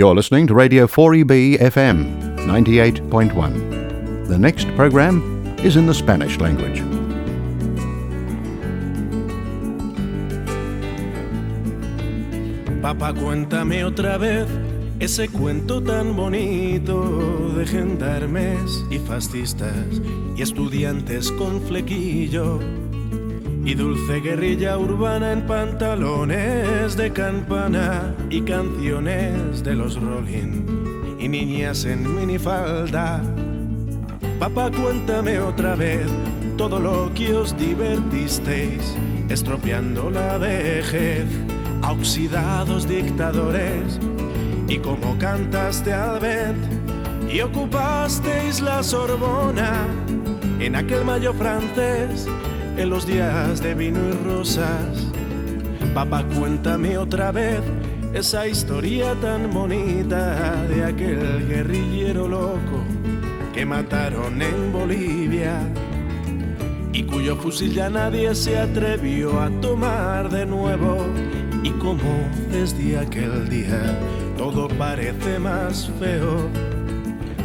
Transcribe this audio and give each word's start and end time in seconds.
You're 0.00 0.14
listening 0.14 0.46
to 0.46 0.54
Radio 0.54 0.86
4EB 0.86 1.58
FM 1.58 2.38
98.1. 2.46 4.28
The 4.28 4.38
next 4.38 4.66
program 4.74 5.20
is 5.58 5.76
in 5.76 5.84
the 5.84 5.92
Spanish 5.92 6.38
language. 6.40 6.80
Papá, 12.80 13.12
cuéntame 13.12 13.84
otra 13.84 14.16
vez 14.16 14.48
ese 15.00 15.28
cuento 15.28 15.82
tan 15.82 16.16
bonito 16.16 17.52
de 17.54 17.66
gendarmes 17.66 18.82
y 18.90 18.98
fascistas 19.00 20.00
y 20.34 20.40
estudiantes 20.40 21.30
con 21.32 21.60
flequillo 21.60 22.58
y 23.64 23.74
dulce 23.74 24.20
guerrilla 24.20 24.78
urbana 24.78 25.32
en 25.32 25.46
pantalones 25.46 26.96
de 26.96 27.12
campana 27.12 28.14
y 28.30 28.40
canciones 28.42 29.62
de 29.62 29.74
los 29.74 30.00
Rolling 30.00 31.16
y 31.18 31.28
niñas 31.28 31.84
en 31.84 32.14
minifalda. 32.14 33.22
Papá, 34.38 34.70
cuéntame 34.70 35.38
otra 35.38 35.74
vez 35.74 36.06
todo 36.56 36.80
lo 36.80 37.12
que 37.14 37.34
os 37.34 37.56
divertisteis, 37.56 38.96
estropeando 39.28 40.10
la 40.10 40.38
vejez 40.38 41.26
a 41.82 41.92
oxidados 41.92 42.88
dictadores 42.88 43.98
y 44.68 44.78
como 44.78 45.18
cantaste 45.18 45.92
al 45.92 46.20
vent 46.20 46.64
y 47.30 47.40
ocupasteis 47.40 48.60
la 48.60 48.82
Sorbona 48.82 49.86
en 50.58 50.76
aquel 50.76 51.04
mayo 51.04 51.32
francés 51.34 52.26
en 52.80 52.90
los 52.90 53.06
días 53.06 53.60
de 53.62 53.74
vino 53.74 54.00
y 54.08 54.12
rosas. 54.24 55.06
Papá, 55.94 56.24
cuéntame 56.38 56.96
otra 56.96 57.30
vez 57.30 57.60
esa 58.14 58.48
historia 58.48 59.14
tan 59.20 59.50
bonita 59.50 60.64
de 60.66 60.84
aquel 60.84 61.46
guerrillero 61.46 62.26
loco 62.26 62.82
que 63.52 63.66
mataron 63.66 64.40
en 64.40 64.72
Bolivia 64.72 65.60
y 66.92 67.02
cuyo 67.02 67.36
fusil 67.36 67.74
ya 67.74 67.90
nadie 67.90 68.34
se 68.34 68.58
atrevió 68.58 69.40
a 69.40 69.50
tomar 69.60 70.30
de 70.30 70.46
nuevo. 70.46 71.06
Y 71.62 71.70
como 71.72 72.28
desde 72.50 72.98
aquel 72.98 73.48
día 73.50 73.98
todo 74.38 74.68
parece 74.68 75.38
más 75.38 75.90
feo. 76.00 76.48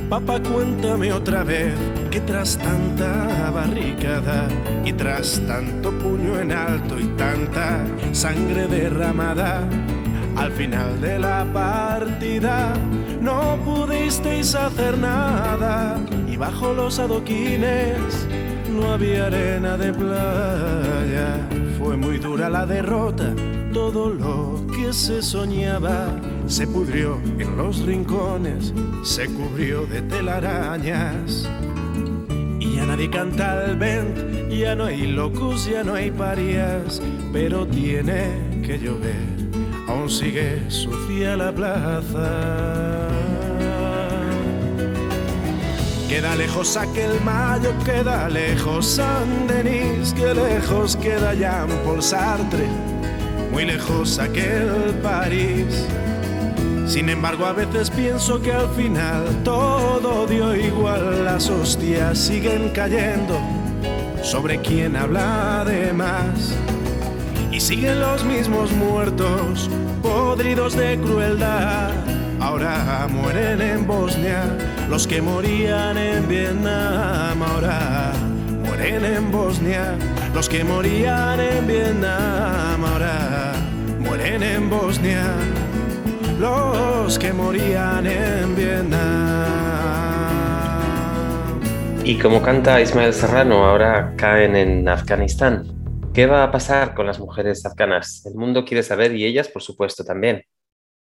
Papá, 0.09 0.39
cuéntame 0.39 1.11
otra 1.11 1.44
vez 1.44 1.73
que 2.11 2.20
tras 2.22 2.59
tanta 2.59 3.50
barricada 3.50 4.47
y 4.86 4.94
tras 4.94 5.42
tanto 5.47 5.92
puño 5.92 6.39
en 6.39 6.52
alto 6.52 7.00
y 7.00 7.06
tanta 7.17 7.84
sangre 8.12 8.67
derramada, 8.67 9.67
al 10.36 10.52
final 10.52 11.02
de 11.02 11.17
la 11.17 11.44
partida 11.52 12.73
no 13.20 13.58
pudisteis 13.66 14.53
hacer 14.53 14.95
nada 15.00 15.97
y 16.28 16.38
bajo 16.38 16.73
los 16.73 17.00
adoquines 17.00 18.28
no 18.72 18.94
había 18.94 19.25
arena 19.25 19.75
de 19.75 19.92
playa. 19.92 21.47
Fue 21.80 21.97
muy 21.97 22.19
dura 22.19 22.47
la 22.50 22.67
derrota, 22.67 23.34
todo 23.76 24.08
lo 24.08 24.66
que 24.73 24.94
se 24.94 25.22
soñaba 25.22 26.08
se 26.48 26.66
pudrió 26.66 27.20
en 27.38 27.58
los 27.58 27.80
rincones, 27.80 28.73
se 29.04 29.26
cubrió 29.26 29.86
de 29.86 30.02
telarañas. 30.04 31.45
Y 32.58 32.78
ya 32.78 32.86
nadie 32.86 33.09
canta 33.09 33.66
al 33.66 33.76
vent, 33.76 34.50
ya 34.50 34.76
no 34.76 34.86
hay 34.86 35.08
locos, 35.08 35.66
ya 35.66 35.84
no 35.84 35.94
hay 35.94 36.09
parias, 36.09 37.02
pero 37.34 37.68
tiene 37.68 38.62
que 38.66 38.80
llover, 38.80 39.36
aún 39.90 40.09
sigue 40.09 40.62
sucia 40.70 41.36
la 41.36 41.52
plaza. 41.52 43.09
Queda 46.08 46.34
lejos 46.38 46.78
aquel 46.78 47.20
mayo, 47.26 47.73
queda 47.84 48.30
lejos 48.30 48.86
San 48.86 49.48
Denis, 49.48 50.14
que 50.14 50.34
lejos 50.34 50.96
queda 50.96 51.34
Jean 51.34 51.68
Paul 51.84 52.02
Sartre, 52.02 52.69
muy 53.55 53.63
lejos 53.63 54.19
aquel 54.19 54.67
París. 55.01 55.88
Sin 56.85 57.07
embargo, 57.07 57.45
a 57.45 57.53
veces 57.53 57.89
pienso 57.89 58.41
que 58.41 58.51
al 58.51 58.67
final 58.71 59.23
todo 59.45 60.27
dio 60.27 60.53
igual, 60.53 61.23
las 61.23 61.49
hostias 61.49 62.17
siguen 62.17 62.71
cayendo 62.71 63.39
sobre 64.21 64.59
quien 64.59 64.97
habla 64.97 65.63
de 65.66 65.93
más. 65.93 66.53
Y 67.49 67.61
siguen 67.61 68.01
los 68.01 68.25
mismos 68.25 68.73
muertos, 68.73 69.69
podridos 70.03 70.75
de 70.75 70.99
crueldad. 70.99 71.91
Ahora 72.41 73.07
mueren 73.09 73.61
en 73.61 73.87
Bosnia 73.87 74.43
los 74.89 75.07
que 75.07 75.22
morían 75.22 75.97
en 75.97 76.27
Vietnam. 76.27 77.41
Ahora 77.41 78.11
mueren 78.66 79.05
en 79.05 79.31
Bosnia 79.31 79.95
los 80.35 80.50
que 80.50 80.66
morían 80.66 81.40
en 81.40 81.66
Vietnam. 81.66 82.84
Ahora 82.84 83.53
mueren 84.00 84.44
en 84.44 84.69
Bosnia 84.69 85.34
los 86.38 87.18
que 87.18 87.31
morían 87.31 88.06
en 88.06 88.53
Vietnam. 88.53 89.46
Y 92.03 92.19
como 92.19 92.41
canta 92.41 92.81
Ismael 92.81 93.13
Serrano, 93.13 93.66
ahora 93.66 94.13
caen 94.18 94.57
en 94.57 94.90
Afganistán. 94.90 95.72
¿Qué 96.13 96.28
va 96.28 96.44
a 96.44 96.52
pasar 96.52 96.94
con 96.94 97.07
las 97.07 97.17
mujeres 97.19 97.66
afganas? 97.66 98.25
El 98.25 98.35
mundo 98.35 98.66
quiere 98.66 98.84
saber 98.84 99.16
y 99.16 99.25
ellas, 99.25 99.47
por 99.47 99.62
supuesto, 99.63 100.03
también. 100.03 100.44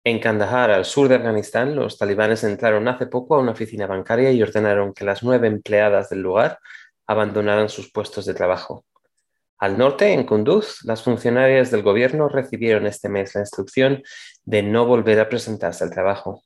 En 0.05 0.19
Kandahar, 0.19 0.71
al 0.71 0.85
sur 0.85 1.09
de 1.09 1.15
Afganistán, 1.15 1.75
los 1.75 1.97
talibanes 1.97 2.45
entraron 2.45 2.87
hace 2.87 3.07
poco 3.07 3.35
a 3.35 3.39
una 3.39 3.51
oficina 3.51 3.85
bancaria 3.85 4.31
y 4.31 4.41
ordenaron 4.41 4.93
que 4.93 5.03
las 5.03 5.23
nueve 5.23 5.47
empleadas 5.47 6.09
del 6.09 6.21
lugar 6.21 6.59
abandonaran 7.05 7.67
sus 7.67 7.91
puestos 7.91 8.25
de 8.25 8.33
trabajo. 8.33 8.85
Al 9.65 9.79
norte, 9.79 10.13
en 10.13 10.25
Kunduz, 10.27 10.83
las 10.83 11.01
funcionarias 11.01 11.71
del 11.71 11.81
gobierno 11.81 12.29
recibieron 12.29 12.85
este 12.85 13.09
mes 13.09 13.33
la 13.33 13.41
instrucción 13.41 14.03
de 14.43 14.61
no 14.61 14.85
volver 14.85 15.19
a 15.19 15.27
presentarse 15.27 15.83
al 15.83 15.89
trabajo. 15.89 16.43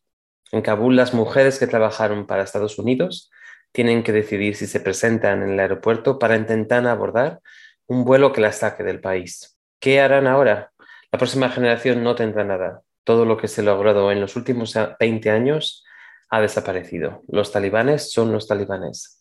En 0.53 0.61
Kabul, 0.61 0.95
las 0.95 1.13
mujeres 1.13 1.59
que 1.59 1.67
trabajaron 1.67 2.25
para 2.27 2.43
Estados 2.43 2.79
Unidos 2.79 3.29
tienen 3.73 4.03
que 4.03 4.13
decidir 4.13 4.55
si 4.55 4.67
se 4.67 4.79
presentan 4.79 5.43
en 5.43 5.49
el 5.49 5.59
aeropuerto 5.59 6.17
para 6.17 6.37
intentar 6.37 6.87
abordar 6.87 7.41
un 7.87 8.05
vuelo 8.05 8.31
que 8.31 8.39
las 8.39 8.59
saque 8.59 8.83
del 8.83 9.01
país. 9.01 9.59
¿Qué 9.81 9.99
harán 9.99 10.25
ahora? 10.25 10.71
La 11.11 11.19
próxima 11.19 11.49
generación 11.49 12.01
no 12.01 12.15
tendrá 12.15 12.45
nada. 12.45 12.83
Todo 13.03 13.25
lo 13.25 13.35
que 13.35 13.49
se 13.49 13.59
ha 13.59 13.65
logrado 13.65 14.13
en 14.13 14.21
los 14.21 14.37
últimos 14.37 14.73
20 14.97 15.29
años 15.29 15.83
ha 16.29 16.39
desaparecido. 16.39 17.23
Los 17.27 17.51
talibanes 17.51 18.13
son 18.13 18.31
los 18.31 18.47
talibanes. 18.47 19.19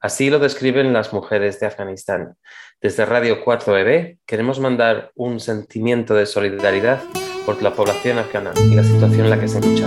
Así 0.00 0.30
lo 0.30 0.38
describen 0.38 0.92
las 0.94 1.12
mujeres 1.12 1.60
de 1.60 1.66
Afganistán. 1.66 2.36
Desde 2.82 3.04
Radio 3.04 3.44
4EB 3.44 4.20
queremos 4.24 4.58
mandar 4.58 5.12
un 5.14 5.38
sentimiento 5.38 6.14
de 6.14 6.24
solidaridad 6.24 7.02
por 7.44 7.62
la 7.62 7.74
población 7.74 8.16
afgana 8.16 8.52
y 8.56 8.74
la 8.74 8.82
situación 8.82 9.24
en 9.24 9.30
la 9.30 9.38
que 9.38 9.48
se 9.48 9.60
lucha. 9.60 9.86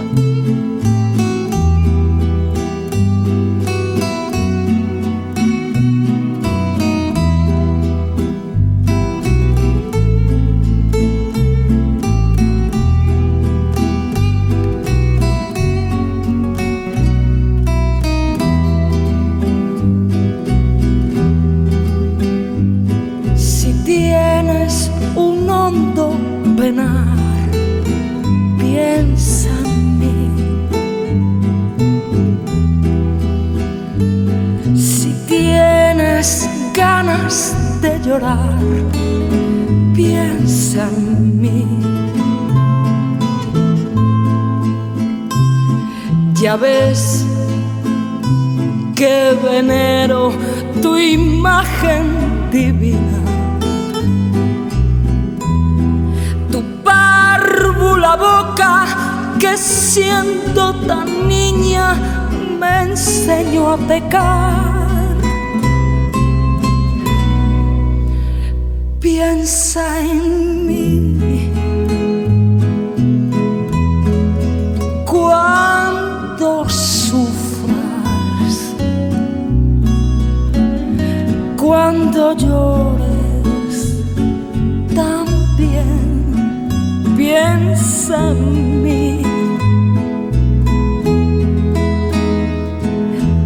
A 63.30 63.78
pecar. 63.88 64.53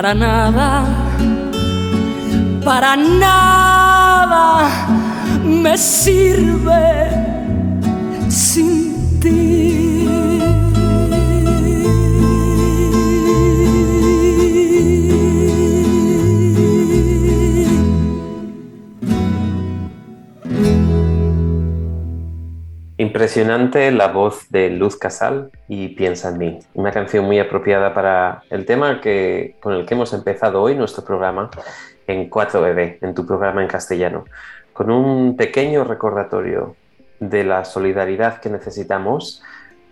para 0.00 0.14
nada, 0.14 0.84
para 2.64 2.96
nada 2.96 4.70
me 5.44 5.76
sirve 5.76 7.09
Impresionante 23.20 23.90
la 23.90 24.08
voz 24.08 24.48
de 24.48 24.70
Luz 24.70 24.96
Casal 24.96 25.50
y 25.68 25.88
Piensa 25.88 26.30
en 26.30 26.38
mí. 26.38 26.58
Una 26.72 26.90
canción 26.90 27.26
muy 27.26 27.38
apropiada 27.38 27.92
para 27.92 28.44
el 28.48 28.64
tema 28.64 29.02
que, 29.02 29.56
con 29.60 29.74
el 29.74 29.84
que 29.84 29.92
hemos 29.92 30.14
empezado 30.14 30.62
hoy 30.62 30.74
nuestro 30.74 31.04
programa 31.04 31.50
en 32.06 32.30
4BB, 32.30 32.96
en 33.02 33.14
tu 33.14 33.26
programa 33.26 33.60
en 33.60 33.68
castellano, 33.68 34.24
con 34.72 34.90
un 34.90 35.36
pequeño 35.36 35.84
recordatorio 35.84 36.76
de 37.18 37.44
la 37.44 37.66
solidaridad 37.66 38.40
que 38.40 38.48
necesitamos 38.48 39.42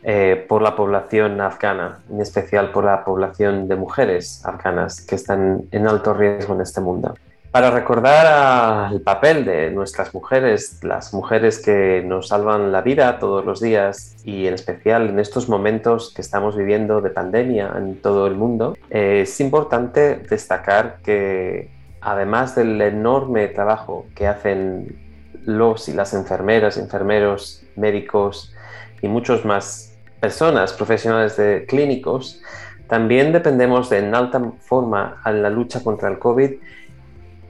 eh, 0.04 0.46
por 0.48 0.62
la 0.62 0.74
población 0.74 1.38
afgana, 1.42 1.98
en 2.10 2.22
especial 2.22 2.70
por 2.70 2.86
la 2.86 3.04
población 3.04 3.68
de 3.68 3.76
mujeres 3.76 4.42
afganas 4.46 5.02
que 5.02 5.16
están 5.16 5.64
en 5.70 5.86
alto 5.86 6.14
riesgo 6.14 6.54
en 6.54 6.62
este 6.62 6.80
mundo 6.80 7.14
para 7.50 7.70
recordar 7.70 8.92
el 8.92 9.00
papel 9.00 9.44
de 9.44 9.70
nuestras 9.70 10.12
mujeres, 10.12 10.78
las 10.82 11.14
mujeres 11.14 11.58
que 11.58 12.02
nos 12.04 12.28
salvan 12.28 12.72
la 12.72 12.82
vida 12.82 13.18
todos 13.18 13.44
los 13.44 13.60
días 13.60 14.16
y 14.24 14.46
en 14.46 14.54
especial 14.54 15.08
en 15.08 15.18
estos 15.18 15.48
momentos 15.48 16.12
que 16.14 16.20
estamos 16.20 16.56
viviendo 16.56 17.00
de 17.00 17.10
pandemia 17.10 17.72
en 17.76 18.00
todo 18.02 18.26
el 18.26 18.34
mundo, 18.34 18.76
es 18.90 19.40
importante 19.40 20.16
destacar 20.16 20.98
que 21.02 21.70
además 22.00 22.54
del 22.54 22.80
enorme 22.80 23.48
trabajo 23.48 24.06
que 24.14 24.26
hacen 24.26 24.98
los 25.44 25.88
y 25.88 25.94
las 25.94 26.12
enfermeras, 26.12 26.76
enfermeros, 26.76 27.64
médicos 27.76 28.54
y 29.00 29.08
muchos 29.08 29.46
más 29.46 29.96
personas 30.20 30.74
profesionales 30.74 31.36
de 31.36 31.64
clínicos, 31.66 32.42
también 32.88 33.32
dependemos 33.32 33.88
de 33.90 33.98
en 33.98 34.14
alta 34.14 34.42
forma 34.60 35.20
en 35.24 35.42
la 35.42 35.50
lucha 35.50 35.82
contra 35.82 36.08
el 36.08 36.18
COVID 36.18 36.52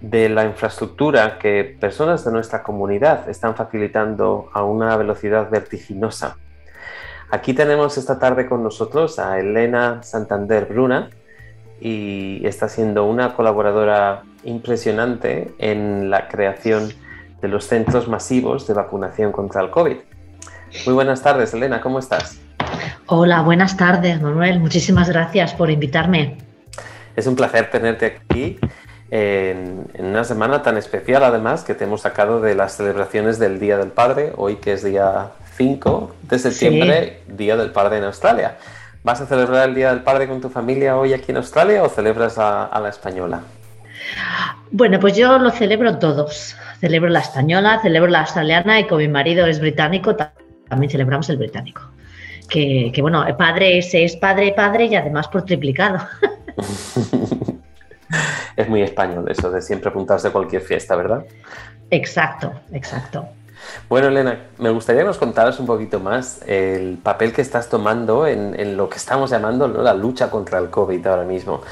de 0.00 0.28
la 0.28 0.44
infraestructura 0.44 1.38
que 1.38 1.76
personas 1.78 2.24
de 2.24 2.32
nuestra 2.32 2.62
comunidad 2.62 3.28
están 3.28 3.56
facilitando 3.56 4.48
a 4.52 4.62
una 4.62 4.96
velocidad 4.96 5.50
vertiginosa. 5.50 6.36
Aquí 7.30 7.52
tenemos 7.52 7.98
esta 7.98 8.18
tarde 8.18 8.46
con 8.46 8.62
nosotros 8.62 9.18
a 9.18 9.38
Elena 9.38 10.02
Santander 10.02 10.66
Bruna 10.66 11.10
y 11.80 12.46
está 12.46 12.68
siendo 12.68 13.04
una 13.04 13.34
colaboradora 13.34 14.22
impresionante 14.44 15.52
en 15.58 16.10
la 16.10 16.28
creación 16.28 16.92
de 17.40 17.48
los 17.48 17.66
centros 17.66 18.08
masivos 18.08 18.66
de 18.66 18.74
vacunación 18.74 19.32
contra 19.32 19.62
el 19.62 19.70
COVID. 19.70 19.96
Muy 20.86 20.94
buenas 20.94 21.22
tardes, 21.22 21.52
Elena, 21.54 21.80
¿cómo 21.80 21.98
estás? 21.98 22.40
Hola, 23.06 23.42
buenas 23.42 23.76
tardes, 23.76 24.20
Manuel. 24.20 24.60
Muchísimas 24.60 25.08
gracias 25.08 25.54
por 25.54 25.70
invitarme. 25.70 26.38
Es 27.16 27.26
un 27.26 27.36
placer 27.36 27.70
tenerte 27.70 28.06
aquí 28.06 28.58
en, 29.10 29.86
una 29.98 30.24
semana 30.24 30.62
tan 30.62 30.76
especial 30.76 31.24
además 31.24 31.64
que 31.64 31.74
te 31.74 31.84
hemos 31.84 32.02
sacado 32.02 32.40
de 32.40 32.54
las 32.54 32.76
celebraciones 32.76 33.38
del 33.38 33.58
Día 33.58 33.78
del 33.78 33.88
Padre, 33.88 34.32
hoy 34.36 34.56
que 34.56 34.72
es 34.72 34.84
día 34.84 35.28
5 35.56 36.14
de 36.22 36.38
septiembre, 36.38 37.22
Día 37.26 37.56
del 37.56 37.70
Padre 37.70 37.98
en 37.98 38.04
Australia. 38.04 38.56
¿Vas 39.02 39.20
a 39.20 39.26
celebrar 39.26 39.68
el 39.68 39.74
Día 39.74 39.90
del 39.90 40.02
Padre 40.02 40.28
con 40.28 40.40
tu 40.40 40.50
familia 40.50 40.96
hoy 40.96 41.14
aquí 41.14 41.30
en 41.30 41.38
Australia 41.38 41.82
o 41.82 41.88
celebras 41.88 42.36
a, 42.38 42.78
la 42.80 42.88
española? 42.88 43.42
Bueno, 44.70 45.00
pues 45.00 45.16
yo 45.16 45.38
lo 45.38 45.50
celebro 45.50 45.98
todos. 45.98 46.56
Celebro 46.80 47.08
la 47.08 47.20
española, 47.20 47.80
celebro 47.82 48.10
la 48.10 48.20
australiana 48.20 48.80
y 48.80 48.86
con 48.86 48.98
mi 48.98 49.08
marido 49.08 49.46
es 49.46 49.60
británico, 49.60 50.14
también 50.68 50.90
celebramos 50.90 51.28
el 51.30 51.38
británico. 51.38 51.82
Que, 52.48 52.90
que 52.94 53.02
bueno, 53.02 53.26
el 53.26 53.36
padre 53.36 53.78
es 53.78 54.16
padre, 54.16 54.52
padre 54.54 54.86
y 54.86 54.94
además 54.94 55.28
por 55.28 55.44
triplicado. 55.44 56.00
es 58.56 58.68
muy 58.68 58.82
español 58.82 59.30
eso 59.30 59.50
de 59.50 59.62
siempre 59.62 59.90
apuntarse 59.90 60.28
a 60.28 60.32
cualquier 60.32 60.62
fiesta, 60.62 60.96
¿verdad? 60.96 61.24
Exacto, 61.90 62.52
exacto. 62.72 63.28
Bueno, 63.88 64.08
Elena, 64.08 64.46
me 64.58 64.70
gustaría 64.70 65.02
que 65.02 65.06
nos 65.06 65.18
contaras 65.18 65.58
un 65.58 65.66
poquito 65.66 66.00
más 66.00 66.42
el 66.46 66.98
papel 67.02 67.32
que 67.32 67.42
estás 67.42 67.68
tomando 67.68 68.26
en, 68.26 68.76
lo 68.76 68.88
que 68.88 68.96
estamos 68.96 69.30
llamando 69.30 69.68
la 69.68 69.94
lucha 69.94 70.30
contra 70.30 70.58
el 70.58 70.70
COVID 70.70 71.06
ahora 71.06 71.24
mismo. 71.24 71.62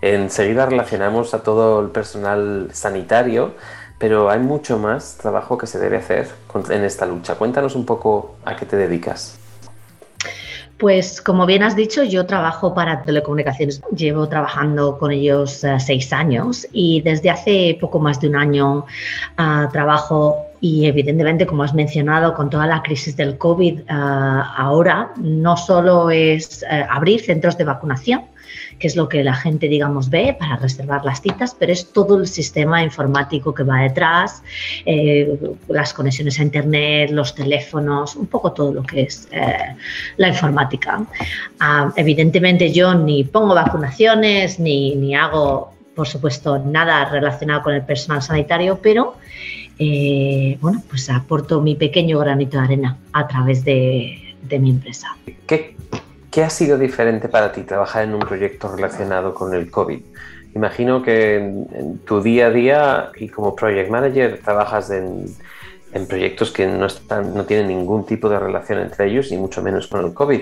Enseguida 0.00 0.66
relacionamos 0.66 1.34
a 1.34 1.42
todo 1.42 1.80
el 1.80 1.90
personal 1.90 2.68
sanitario, 2.72 3.54
pero 3.98 4.30
hay 4.30 4.40
mucho 4.40 4.78
más 4.78 5.16
trabajo 5.16 5.56
que 5.58 5.66
se 5.66 5.78
debe 5.78 5.98
hacer 5.98 6.28
en 6.70 6.84
esta 6.84 7.06
lucha. 7.06 7.36
Cuéntanos 7.36 7.74
un 7.74 7.86
poco 7.86 8.36
a 8.44 8.56
qué 8.56 8.66
te 8.66 8.76
dedicas. 8.76 9.38
Pues 10.84 11.22
como 11.22 11.46
bien 11.46 11.62
has 11.62 11.76
dicho, 11.76 12.02
yo 12.02 12.26
trabajo 12.26 12.74
para 12.74 13.00
telecomunicaciones. 13.00 13.80
Llevo 13.96 14.28
trabajando 14.28 14.98
con 14.98 15.12
ellos 15.12 15.64
eh, 15.64 15.80
seis 15.80 16.12
años 16.12 16.68
y 16.72 17.00
desde 17.00 17.30
hace 17.30 17.78
poco 17.80 18.00
más 18.00 18.20
de 18.20 18.28
un 18.28 18.36
año 18.36 18.84
ah, 19.38 19.70
trabajo 19.72 20.44
y 20.60 20.84
evidentemente, 20.84 21.46
como 21.46 21.62
has 21.62 21.72
mencionado, 21.72 22.34
con 22.34 22.50
toda 22.50 22.66
la 22.66 22.82
crisis 22.82 23.16
del 23.16 23.38
COVID, 23.38 23.80
ah, 23.88 24.54
ahora 24.58 25.10
no 25.16 25.56
solo 25.56 26.10
es 26.10 26.62
eh, 26.64 26.84
abrir 26.90 27.22
centros 27.22 27.56
de 27.56 27.64
vacunación, 27.64 28.20
que 28.78 28.86
es 28.86 28.96
lo 28.96 29.08
que 29.08 29.22
la 29.24 29.34
gente, 29.34 29.68
digamos, 29.68 30.10
ve 30.10 30.36
para 30.38 30.56
reservar 30.56 31.04
las 31.04 31.20
citas, 31.20 31.56
pero 31.58 31.72
es 31.72 31.92
todo 31.92 32.18
el 32.18 32.26
sistema 32.26 32.82
informático 32.82 33.54
que 33.54 33.62
va 33.62 33.82
detrás, 33.82 34.42
eh, 34.84 35.38
las 35.68 35.92
conexiones 35.94 36.38
a 36.40 36.42
Internet, 36.42 37.10
los 37.10 37.34
teléfonos, 37.34 38.16
un 38.16 38.26
poco 38.26 38.52
todo 38.52 38.72
lo 38.72 38.82
que 38.82 39.02
es 39.02 39.28
eh, 39.32 39.76
la 40.16 40.28
informática. 40.28 41.04
Ah, 41.60 41.92
evidentemente 41.96 42.72
yo 42.72 42.94
ni 42.94 43.24
pongo 43.24 43.54
vacunaciones, 43.54 44.58
ni, 44.58 44.94
ni 44.96 45.14
hago, 45.14 45.72
por 45.94 46.06
supuesto, 46.06 46.58
nada 46.58 47.04
relacionado 47.10 47.62
con 47.62 47.74
el 47.74 47.82
personal 47.82 48.22
sanitario, 48.22 48.78
pero... 48.82 49.16
Eh, 49.76 50.56
bueno, 50.60 50.84
pues 50.88 51.10
aporto 51.10 51.60
mi 51.60 51.74
pequeño 51.74 52.20
granito 52.20 52.58
de 52.58 52.64
arena 52.64 52.96
a 53.12 53.26
través 53.26 53.64
de, 53.64 54.36
de 54.42 54.58
mi 54.60 54.70
empresa. 54.70 55.16
¿Qué 55.48 55.74
¿Qué 56.34 56.42
ha 56.42 56.50
sido 56.50 56.76
diferente 56.76 57.28
para 57.28 57.52
ti 57.52 57.62
trabajar 57.62 58.02
en 58.02 58.12
un 58.12 58.18
proyecto 58.18 58.66
relacionado 58.74 59.32
con 59.32 59.54
el 59.54 59.70
COVID? 59.70 60.00
Imagino 60.56 61.00
que 61.00 61.36
en, 61.36 62.00
tu 62.04 62.20
día 62.20 62.46
a 62.46 62.50
día 62.50 63.12
y 63.14 63.28
como 63.28 63.54
project 63.54 63.88
manager 63.88 64.40
trabajas 64.44 64.90
en, 64.90 65.26
proyectos 66.08 66.50
que 66.50 66.66
no, 66.66 66.88
tienen 67.44 67.68
ningún 67.68 68.04
tipo 68.04 68.28
de 68.28 68.40
relación 68.40 68.80
entre 68.80 69.06
ellos 69.06 69.30
y 69.30 69.36
mucho 69.36 69.62
menos 69.62 69.86
con 69.86 70.04
el 70.04 70.12
COVID. 70.12 70.40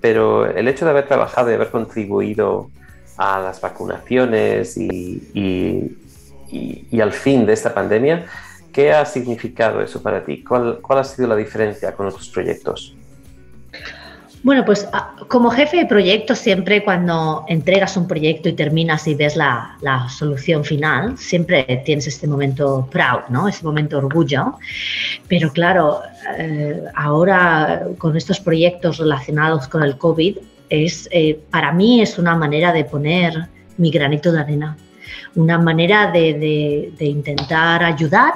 Pero 0.00 0.46
el 0.46 0.68
hecho 0.68 0.84
de 0.84 0.92
haber 0.92 1.08
trabajado 1.08 1.50
y 1.50 1.54
haber 1.54 1.72
contribuido 1.72 2.70
a 3.16 3.40
las 3.40 3.60
vacunaciones 3.60 4.76
y, 4.76 5.28
y, 6.52 7.00
al 7.00 7.12
fin 7.12 7.46
de 7.46 7.54
esta 7.54 7.74
pandemia, 7.74 8.26
¿qué 8.72 8.92
ha 8.92 9.04
significado 9.04 9.80
eso 9.80 10.00
para 10.04 10.24
ti? 10.24 10.44
¿Cuál, 10.44 10.78
cuál 10.80 11.00
ha 11.00 11.04
sido 11.04 11.26
la 11.26 11.34
diferencia 11.34 11.90
con 11.96 12.06
otros 12.06 12.28
proyectos? 12.28 12.96
Bueno, 14.42 14.64
pues 14.64 14.88
ah, 14.92 15.14
como 15.28 15.50
jefe 15.50 15.76
de 15.76 15.86
proyecto, 15.86 16.34
siempre 16.34 16.82
cuando 16.82 17.44
entregas 17.46 17.96
un 17.96 18.08
proyecto 18.08 18.48
y 18.48 18.54
terminas 18.54 19.06
y 19.06 19.14
ves 19.14 19.36
la, 19.36 19.76
solución 20.08 20.64
final, 20.64 21.16
siempre 21.16 21.82
tienes 21.84 22.08
este 22.08 22.26
momento 22.26 22.88
proud, 22.90 23.28
¿no? 23.28 23.46
Ese 23.46 23.64
momento 23.64 23.98
orgullo. 23.98 24.58
Pero 25.28 25.52
claro, 25.52 26.00
eh, 26.38 26.82
ahora 26.94 27.86
con 27.98 28.16
estos 28.16 28.40
proyectos 28.40 28.98
relacionados 28.98 29.68
con 29.68 29.84
el 29.84 29.96
COVID, 29.96 30.38
es, 30.68 31.08
eh, 31.12 31.38
para 31.50 31.70
mí 31.72 32.00
es 32.00 32.18
una 32.18 32.34
manera 32.34 32.72
de 32.72 32.84
poner 32.84 33.48
mi 33.76 33.90
granito 33.90 34.32
de 34.32 34.40
arena, 34.40 34.76
una 35.36 35.58
manera 35.58 36.10
de, 36.10 36.90
de 36.98 37.04
intentar 37.04 37.84
ayudar 37.84 38.32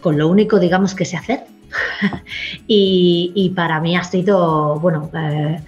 con 0.00 0.16
lo 0.16 0.28
único, 0.28 0.58
digamos, 0.58 0.94
que 0.94 1.04
sé 1.04 1.16
hacer, 1.16 1.44
y, 2.66 3.52
para 3.56 3.80
mí 3.80 3.96
ha 3.96 4.04
sido, 4.04 4.78
bueno, 4.80 5.10
eh, 5.14 5.60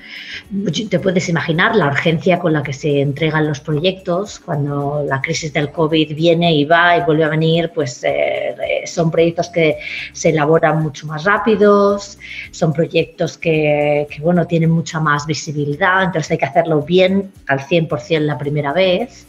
te 0.88 0.98
puedes 0.98 1.28
imaginar 1.28 1.76
la 1.76 1.86
urgencia 1.86 2.38
con 2.38 2.52
la 2.52 2.62
que 2.62 2.72
se 2.72 3.00
entregan 3.00 3.46
los 3.46 3.60
proyectos 3.60 4.38
cuando 4.38 5.04
la 5.08 5.20
crisis 5.20 5.52
del 5.52 5.70
COVID 5.70 6.14
viene 6.14 6.54
y 6.54 6.64
va 6.64 6.96
y 6.96 7.02
vuelve 7.02 7.24
a 7.24 7.28
venir, 7.28 7.70
pues 7.74 8.02
eh, 8.04 8.54
son 8.86 9.10
proyectos 9.10 9.48
que 9.48 9.78
se 10.12 10.30
elaboran 10.30 10.82
mucho 10.82 11.06
más 11.06 11.24
rápidos, 11.24 12.18
son 12.50 12.72
proyectos 12.72 13.38
que, 13.38 14.06
bueno, 14.20 14.46
tienen 14.46 14.70
mucha 14.70 15.00
más 15.00 15.26
visibilidad, 15.26 16.04
entonces 16.04 16.32
hay 16.32 16.38
que 16.38 16.46
hacerlo 16.46 16.82
bien 16.82 17.32
al 17.46 17.60
100% 17.60 18.20
la 18.20 18.38
primera 18.38 18.72
vez. 18.72 19.26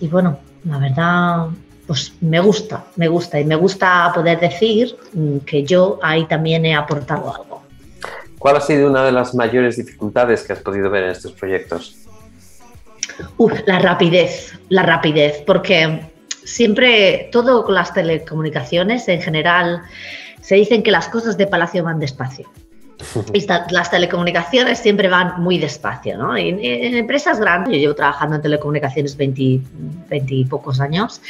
y 0.00 0.08
bueno, 0.08 0.38
la 0.64 0.78
verdad 0.78 1.48
pues 1.86 2.12
me 2.20 2.40
gusta, 2.40 2.84
me 2.96 3.08
gusta 3.08 3.38
y 3.38 3.44
me 3.44 3.56
gusta 3.56 4.10
poder 4.14 4.40
decir 4.40 4.96
mm, 5.12 5.38
que 5.38 5.64
yo 5.64 5.98
ahí 6.02 6.26
también 6.26 6.66
he 6.66 6.74
aportado 6.74 7.34
algo. 7.34 7.62
¿Cuál 8.38 8.56
ha 8.56 8.60
sido 8.60 8.90
una 8.90 9.04
de 9.04 9.12
las 9.12 9.34
mayores 9.34 9.76
dificultades 9.76 10.42
que 10.42 10.52
has 10.52 10.60
podido 10.60 10.90
ver 10.90 11.04
en 11.04 11.10
estos 11.10 11.32
proyectos? 11.32 11.96
Uf, 13.36 13.52
la 13.66 13.78
rapidez, 13.78 14.52
la 14.68 14.82
rapidez, 14.82 15.42
porque 15.46 16.10
siempre 16.44 17.28
todo 17.32 17.64
con 17.64 17.74
las 17.74 17.94
telecomunicaciones 17.94 19.08
en 19.08 19.22
general 19.22 19.82
se 20.42 20.56
dicen 20.56 20.82
que 20.82 20.90
las 20.90 21.08
cosas 21.08 21.36
de 21.36 21.46
Palacio 21.46 21.82
van 21.82 21.98
despacio 21.98 22.48
las 23.70 23.90
telecomunicaciones 23.90 24.78
siempre 24.78 25.08
van 25.08 25.40
muy 25.40 25.58
despacio, 25.58 26.16
¿no? 26.16 26.36
En, 26.36 26.58
empresas 26.62 27.38
grandes, 27.38 27.74
yo 27.74 27.78
llevo 27.78 27.94
trabajando 27.94 28.36
en 28.36 28.42
telecomunicaciones 28.42 29.16
20, 29.16 29.60
y 30.28 30.44
pocos 30.44 30.80
años, 30.80 31.20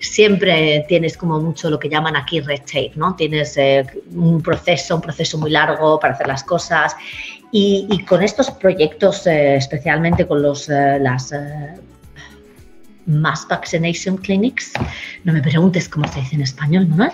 siempre 0.00 0.84
tienes 0.88 1.16
como 1.16 1.40
mucho 1.40 1.70
lo 1.70 1.78
que 1.78 1.88
llaman 1.88 2.16
aquí 2.16 2.40
red 2.40 2.60
tape, 2.60 2.92
¿no? 2.96 3.14
Tienes 3.14 3.56
eh, 3.56 3.86
un 4.14 4.42
proceso, 4.42 4.96
un 4.96 5.02
proceso 5.02 5.38
muy 5.38 5.50
largo 5.50 5.98
para 5.98 6.14
hacer 6.14 6.26
las 6.26 6.42
cosas 6.42 6.94
y, 7.50 8.04
con 8.06 8.22
estos 8.22 8.50
proyectos, 8.50 9.26
eh, 9.26 9.56
especialmente 9.56 10.26
con 10.26 10.42
los, 10.42 10.68
eh, 10.68 10.98
las 11.00 11.32
Mass 13.06 13.46
Vaccination 13.48 14.16
Clinics, 14.16 14.72
no 15.24 15.32
me 15.32 15.40
preguntes 15.40 15.88
cómo 15.88 16.08
se 16.08 16.20
dice 16.20 16.34
en 16.34 16.42
español, 16.42 16.88
¿no? 16.88 17.08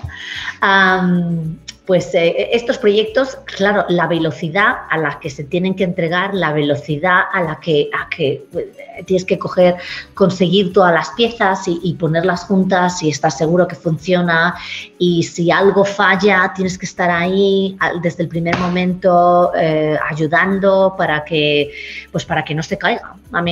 Pues 1.92 2.14
eh, 2.14 2.48
estos 2.52 2.78
proyectos, 2.78 3.36
claro, 3.44 3.84
la 3.90 4.06
velocidad 4.06 4.76
a 4.88 4.96
la 4.96 5.20
que 5.20 5.28
se 5.28 5.44
tienen 5.44 5.74
que 5.74 5.84
entregar, 5.84 6.32
la 6.32 6.50
velocidad 6.50 7.24
a 7.30 7.42
la 7.42 7.60
que, 7.60 7.90
a 7.92 8.08
que 8.08 8.46
eh, 8.54 9.04
tienes 9.04 9.26
que 9.26 9.38
coger, 9.38 9.74
conseguir 10.14 10.72
todas 10.72 10.94
las 10.94 11.10
piezas 11.10 11.64
y, 11.66 11.92
ponerlas 12.00 12.44
juntas 12.44 13.02
y 13.02 13.10
estar 13.10 13.30
seguro 13.30 13.68
que 13.68 13.74
funciona 13.74 14.54
y 14.98 15.22
si 15.24 15.50
algo 15.50 15.84
falla 15.84 16.50
tienes 16.56 16.78
que 16.78 16.86
estar 16.86 17.10
ahí 17.10 17.76
desde 18.00 18.22
el 18.22 18.30
primer 18.30 18.56
momento 18.56 19.52
eh, 19.54 19.98
ayudando 20.08 20.94
para 20.96 21.22
que, 21.24 21.72
pues 22.10 22.24
para 22.24 22.42
que 22.42 22.54
no 22.54 22.62
se 22.62 22.78
caiga. 22.78 23.16
I 23.34 23.42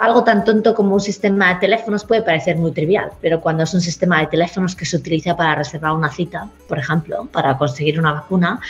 algo 0.00 0.24
tan 0.24 0.44
tonto 0.44 0.74
como 0.74 0.94
un 0.94 1.00
sistema 1.00 1.54
de 1.54 1.60
teléfonos 1.60 2.04
puede 2.04 2.22
parecer 2.22 2.56
muy 2.56 2.72
trivial, 2.72 3.10
pero 3.20 3.40
cuando 3.40 3.62
es 3.62 3.72
un 3.72 3.80
sistema 3.80 4.20
de 4.20 4.26
teléfonos 4.26 4.76
que 4.76 4.84
se 4.84 4.96
utiliza 4.96 5.36
para 5.36 5.54
reservar 5.54 5.92
una 5.92 6.10
cita, 6.10 6.48
por 6.68 6.78
ejemplo, 6.78 7.26
para 7.32 7.56
conseguir 7.56 7.98
una 7.98 8.12
vacuna, 8.12 8.60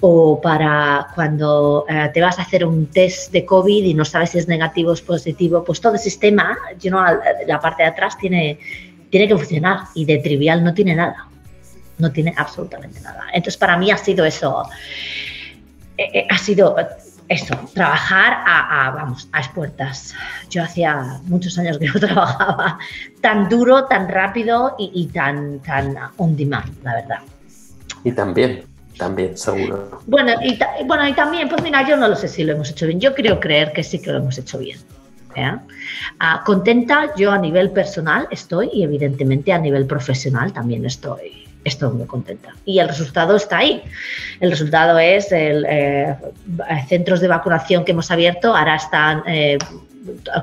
o 0.00 0.40
para 0.40 1.08
cuando 1.14 1.86
eh, 1.88 2.10
te 2.12 2.20
vas 2.20 2.38
a 2.38 2.42
hacer 2.42 2.64
un 2.64 2.86
test 2.86 3.32
de 3.32 3.44
COVID 3.44 3.84
y 3.84 3.94
no 3.94 4.04
sabes 4.04 4.30
si 4.30 4.38
es 4.38 4.48
negativo 4.48 4.90
o 4.90 4.94
es 4.94 5.00
positivo, 5.00 5.64
pues 5.64 5.80
todo 5.80 5.94
el 5.94 5.98
sistema, 5.98 6.58
la 7.46 7.60
parte 7.60 7.82
de 7.82 7.88
atrás 7.88 8.18
tiene, 8.18 8.58
tiene 9.08 9.28
que 9.28 9.36
funcionar 9.36 9.84
y 9.94 10.04
de 10.04 10.18
trivial 10.18 10.62
no 10.62 10.74
tiene 10.74 10.94
nada, 10.94 11.26
no 11.98 12.12
tiene 12.12 12.34
absolutamente 12.36 13.00
nada. 13.00 13.24
Entonces 13.32 13.56
para 13.56 13.76
mí 13.76 13.90
ha 13.90 13.96
sido 13.96 14.24
eso, 14.26 14.64
eh, 15.96 16.26
ha 16.28 16.38
sido 16.38 16.76
eso, 17.30 17.54
trabajar 17.74 18.42
a, 18.44 18.90
vamos, 18.90 19.28
a 19.30 19.38
expuertas. 19.38 20.14
Yo 20.50 20.64
hacía 20.64 21.20
muchos 21.26 21.56
años 21.58 21.78
que 21.78 21.86
no 21.86 21.94
trabajaba 22.00 22.78
tan 23.20 23.48
duro, 23.48 23.84
tan 23.84 24.08
rápido 24.08 24.74
y, 24.78 25.06
tan, 25.06 25.60
tan 25.60 25.96
on 26.16 26.36
demand, 26.36 26.68
la 26.82 26.94
verdad. 26.94 27.18
Y 28.02 28.10
también, 28.10 28.64
también, 28.98 29.38
seguro. 29.38 30.02
Bueno 30.06 30.32
y, 30.42 30.58
bueno, 30.84 31.06
y 31.06 31.12
también, 31.14 31.48
pues 31.48 31.62
mira, 31.62 31.88
yo 31.88 31.96
no 31.96 32.08
lo 32.08 32.16
sé 32.16 32.26
si 32.26 32.42
lo 32.42 32.54
hemos 32.54 32.68
hecho 32.70 32.88
bien. 32.88 33.00
Yo 33.00 33.14
creo 33.14 33.38
creer 33.38 33.72
que 33.72 33.84
sí 33.84 34.00
que 34.00 34.10
lo 34.10 34.18
hemos 34.18 34.36
hecho 34.36 34.58
bien. 34.58 34.78
¿eh? 35.36 35.56
Ah, 36.18 36.42
contenta 36.44 37.14
yo 37.14 37.30
a 37.30 37.38
nivel 37.38 37.70
personal 37.70 38.26
estoy 38.32 38.70
y 38.72 38.82
evidentemente 38.82 39.52
a 39.52 39.58
nivel 39.58 39.86
profesional 39.86 40.52
también 40.52 40.84
estoy 40.84 41.39
estoy 41.64 41.92
muy 41.92 42.06
contenta. 42.06 42.54
Y 42.64 42.78
el 42.78 42.88
resultado 42.88 43.36
está 43.36 43.58
ahí. 43.58 43.82
El 44.40 44.50
resultado 44.50 44.98
es 44.98 45.32
el, 45.32 45.66
eh, 45.68 46.16
centros 46.88 47.20
de 47.20 47.28
vacunación 47.28 47.84
que 47.84 47.92
hemos 47.92 48.10
abierto, 48.10 48.54
ahora 48.54 48.76
están 48.76 49.22
eh, 49.26 49.58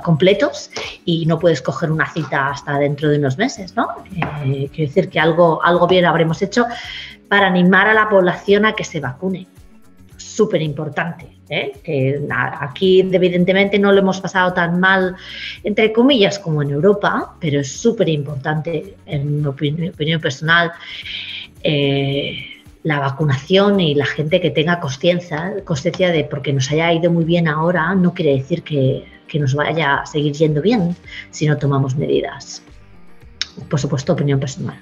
completos 0.03 0.69
y 1.05 1.25
no 1.25 1.39
puedes 1.39 1.61
coger 1.61 1.91
una 1.91 2.11
cita 2.11 2.49
hasta 2.49 2.77
dentro 2.77 3.09
de 3.09 3.17
unos 3.17 3.37
meses, 3.37 3.75
¿no? 3.75 3.87
Eh, 4.45 4.69
quiero 4.73 4.89
decir 4.89 5.09
que 5.09 5.19
algo, 5.19 5.63
algo 5.63 5.87
bien 5.87 6.05
habremos 6.05 6.41
hecho 6.41 6.65
para 7.27 7.47
animar 7.47 7.87
a 7.87 7.93
la 7.93 8.09
población 8.09 8.65
a 8.65 8.73
que 8.73 8.83
se 8.83 8.99
vacune. 8.99 9.47
Súper 10.15 10.61
importante. 10.61 11.36
¿Eh? 11.49 11.73
que 11.83 12.21
aquí 12.59 13.01
evidentemente 13.01 13.79
no 13.79 13.91
lo 13.91 13.99
hemos 13.99 14.21
pasado 14.21 14.53
tan 14.53 14.79
mal, 14.79 15.15
entre 15.63 15.93
comillas, 15.93 16.39
como 16.39 16.61
en 16.61 16.71
Europa, 16.71 17.35
pero 17.39 17.59
es 17.59 17.71
súper 17.71 18.09
importante, 18.09 18.95
en 19.05 19.41
mi 19.41 19.47
opinión, 19.47 20.21
personal, 20.21 20.71
eh, 21.63 22.45
la 22.83 22.99
vacunación 22.99 23.79
y 23.79 23.95
la 23.95 24.05
gente 24.05 24.39
que 24.39 24.51
tenga 24.51 24.79
conciencia 24.79 25.53
de 26.11 26.23
porque 26.23 26.53
nos 26.53 26.71
haya 26.71 26.93
ido 26.93 27.11
muy 27.11 27.25
bien 27.25 27.47
ahora, 27.47 27.93
no 27.95 28.13
quiere 28.13 28.35
decir 28.37 28.63
que, 28.63 29.03
que 29.27 29.39
nos 29.39 29.53
vaya 29.53 29.95
a 29.95 30.05
seguir 30.05 30.33
yendo 30.33 30.61
bien 30.61 30.95
si 31.31 31.47
no 31.47 31.57
tomamos 31.57 31.95
medidas. 31.95 32.63
Por 33.69 33.79
supuesto, 33.79 34.13
opinión 34.13 34.39
personal. 34.39 34.79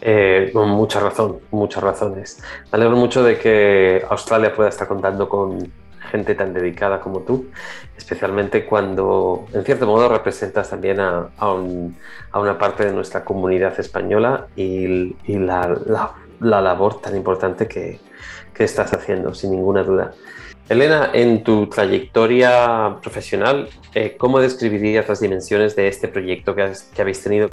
Eh, 0.00 0.50
con 0.52 0.68
mucha 0.68 1.00
razón, 1.00 1.40
muchas 1.50 1.82
razones. 1.82 2.42
Me 2.70 2.76
alegro 2.76 2.96
mucho 2.96 3.22
de 3.22 3.38
que 3.38 4.04
Australia 4.08 4.54
pueda 4.54 4.68
estar 4.68 4.86
contando 4.86 5.28
con 5.28 5.72
gente 6.10 6.34
tan 6.34 6.54
dedicada 6.54 7.00
como 7.00 7.20
tú, 7.20 7.48
especialmente 7.96 8.64
cuando, 8.64 9.46
en 9.52 9.64
cierto 9.64 9.86
modo, 9.86 10.08
representas 10.08 10.70
también 10.70 11.00
a, 11.00 11.28
a, 11.36 11.52
un, 11.52 11.96
a 12.32 12.40
una 12.40 12.58
parte 12.58 12.84
de 12.86 12.92
nuestra 12.92 13.24
comunidad 13.24 13.78
española 13.78 14.46
y, 14.56 15.16
y 15.24 15.38
la, 15.38 15.76
la, 15.86 16.14
la, 16.40 16.60
labor 16.60 17.00
tan 17.00 17.16
importante 17.16 17.66
que, 17.66 18.00
que 18.54 18.64
estás 18.64 18.92
haciendo, 18.94 19.34
sin 19.34 19.50
ninguna 19.50 19.82
duda. 19.82 20.12
Elena, 20.68 21.10
en 21.14 21.42
tu 21.42 21.66
trayectoria 21.66 22.96
profesional, 23.02 23.68
eh, 23.94 24.16
¿cómo 24.18 24.38
describirías 24.38 25.08
las 25.08 25.20
dimensiones 25.20 25.74
de 25.74 25.88
este 25.88 26.08
proyecto 26.08 26.54
que, 26.54 26.62
has, 26.62 26.90
habéis 26.98 27.22
tenido? 27.22 27.48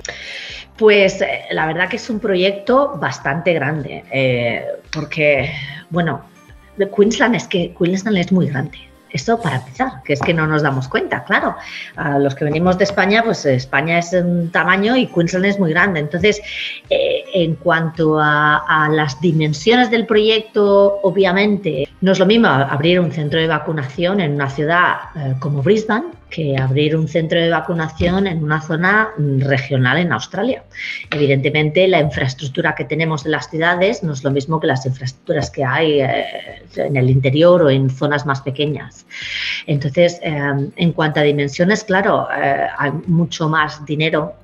Pues 0.78 1.22
eh, 1.22 1.44
la 1.52 1.66
verdad 1.68 1.88
que 1.88 1.96
es 1.96 2.10
un 2.10 2.20
proyecto 2.20 2.98
bastante 3.00 3.54
grande, 3.54 4.04
eh, 4.12 4.66
porque, 4.92 5.50
bueno, 5.90 6.26
Queensland 6.78 7.36
es 7.36 7.48
que 7.48 7.74
Queensland 7.78 8.18
es 8.18 8.32
muy 8.34 8.48
grande. 8.48 8.80
Eso 9.10 9.42
para 9.42 9.58
empezar, 9.58 10.04
que 10.04 10.12
es 10.12 10.20
que 10.20 10.34
no 10.34 10.46
nos 10.46 10.62
damos 10.62 10.90
cuenta, 10.90 11.24
claro. 11.24 11.56
A 11.96 12.20
los 12.20 12.36
que 12.36 12.44
venimos 12.44 12.78
de 12.78 12.84
España, 12.84 13.24
pues 13.24 13.46
España 13.46 14.00
es 14.00 14.12
un 14.12 14.52
tamaño 14.52 14.98
y 14.98 15.08
Queensland 15.08 15.46
es 15.46 15.58
muy 15.58 15.72
grande. 15.72 16.02
Entonces, 16.02 16.42
en 17.36 17.56
cuanto 17.56 18.18
a, 18.18 18.88
las 18.90 19.20
dimensiones 19.20 19.92
del 19.92 20.06
proyecto, 20.06 21.00
obviamente, 21.04 21.90
no 22.00 22.14
es 22.14 22.20
lo 22.20 22.26
mismo 22.26 22.48
abrir 22.48 22.98
un 23.02 23.12
centro 23.12 23.42
de 23.42 23.48
vacunación 23.48 24.22
en 24.22 24.36
una 24.36 24.50
ciudad 24.50 24.96
eh, 25.18 25.34
como 25.40 25.62
Brisbane 25.62 26.06
que 26.30 26.58
abrir 26.58 26.96
un 26.96 27.10
centro 27.10 27.40
de 27.40 27.50
vacunación 27.50 28.28
en 28.28 28.42
una 28.42 28.62
zona 28.62 29.10
regional 29.18 29.98
en 29.98 30.14
Australia. 30.14 30.64
Evidentemente, 31.12 31.88
la 31.90 32.00
infraestructura 32.00 32.74
que 32.74 32.86
tenemos 32.86 33.26
en 33.26 33.32
las 33.32 33.50
ciudades 33.50 34.02
no 34.02 34.14
es 34.14 34.24
lo 34.24 34.32
mismo 34.32 34.60
que 34.60 34.68
las 34.68 34.86
infraestructuras 34.86 35.52
que 35.52 35.66
hay 35.66 36.00
eh, 36.00 36.26
en 36.78 36.96
el 36.96 37.10
interior 37.10 37.64
o 37.64 37.70
en 37.70 37.90
zonas 37.90 38.26
más 38.26 38.42
pequeñas. 38.42 39.06
Entonces, 39.68 40.20
eh, 40.24 40.72
en 40.78 40.92
cuanto 40.94 41.20
a 41.20 41.24
dimensiones, 41.24 41.84
claro, 41.84 42.28
hay 42.30 42.92
mucho 43.08 43.50
más 43.50 43.86
dinero 43.86 44.36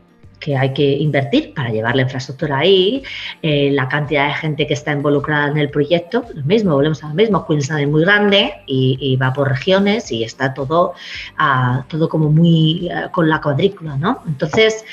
que 0.41 0.57
hay 0.57 0.73
que 0.73 0.83
invertir 0.83 1.53
para 1.53 1.69
llevar 1.69 1.95
la 1.95 2.01
infraestructura 2.01 2.57
ahí, 2.57 3.03
eh, 3.41 3.69
la 3.71 3.87
cantidad 3.87 4.27
de 4.27 4.33
gente 4.33 4.67
que 4.67 4.73
está 4.73 4.91
involucrada 4.91 5.47
en 5.47 5.57
el 5.57 5.69
proyecto, 5.69 6.25
lo 6.33 6.43
mismo, 6.43 6.73
volvemos 6.73 7.01
a 7.03 7.09
lo 7.09 7.13
mismo, 7.13 7.45
Queensland 7.47 7.83
es 7.83 7.87
muy 7.87 8.01
grande 8.01 8.53
y, 8.65 9.15
va 9.21 9.31
por 9.31 9.49
regiones 9.49 10.11
y 10.11 10.23
está 10.23 10.53
todo, 10.53 10.93
uh, 11.39 11.83
todo 11.87 12.09
como 12.09 12.29
muy 12.29 12.89
uh, 12.89 13.11
con 13.11 13.29
la 13.29 13.39
cuadrícula, 13.39 13.97
¿no? 13.97 14.23
Entonces, 14.27 14.83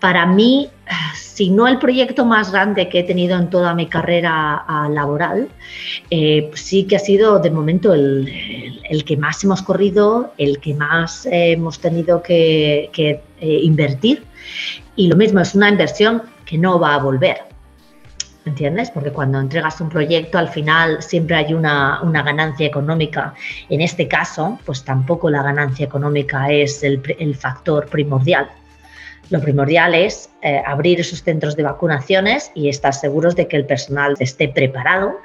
para 0.00 0.26
mí, 0.26 0.68
si 1.14 1.50
no 1.50 1.66
el 1.66 1.78
proyecto 1.78 2.24
más 2.24 2.52
grande 2.52 2.88
que 2.88 3.00
he 3.00 3.04
tenido 3.04 3.38
en 3.38 3.50
toda 3.50 3.74
mi 3.74 3.86
carrera 3.86 4.64
uh, 4.68 4.92
laboral, 4.92 5.48
eh, 6.10 6.50
sí 6.54 6.84
que 6.84 6.96
ha 6.96 6.98
sido 6.98 7.38
de 7.38 7.50
momento 7.50 7.94
el, 7.94 9.04
que 9.04 9.16
más 9.16 9.42
hemos 9.44 9.62
corrido, 9.62 10.32
el 10.38 10.60
que 10.60 10.74
más 10.74 11.26
hemos 11.30 11.78
tenido 11.80 12.22
que, 12.22 12.90
eh, 12.94 13.22
invertir. 13.40 14.24
Y 14.96 15.08
lo 15.08 15.16
mismo, 15.16 15.40
es 15.40 15.54
una 15.54 15.68
inversión 15.68 16.22
que 16.44 16.58
no 16.58 16.78
va 16.78 16.94
a 16.94 16.98
volver. 16.98 17.38
¿Entiendes? 18.44 18.92
Porque 18.92 19.10
cuando 19.10 19.40
entregas 19.40 19.80
un 19.80 19.88
proyecto 19.88 20.38
al 20.38 20.48
final 20.48 21.02
siempre 21.02 21.34
hay 21.34 21.52
una, 21.52 22.00
ganancia 22.04 22.64
económica. 22.64 23.34
En 23.68 23.80
este 23.80 24.06
caso, 24.06 24.60
pues 24.64 24.84
tampoco 24.84 25.28
la 25.30 25.42
ganancia 25.42 25.84
económica 25.84 26.52
es 26.52 26.84
el 26.84 27.34
factor 27.34 27.86
primordial. 27.88 28.48
Lo 29.30 29.40
primordial 29.40 29.94
es 29.94 30.30
eh, 30.42 30.62
abrir 30.64 31.00
esos 31.00 31.22
centros 31.22 31.56
de 31.56 31.64
vacunaciones 31.64 32.52
y 32.54 32.68
estar 32.68 32.94
seguros 32.94 33.34
de 33.34 33.48
que 33.48 33.56
el 33.56 33.66
personal 33.66 34.14
esté 34.20 34.48
preparado 34.48 35.16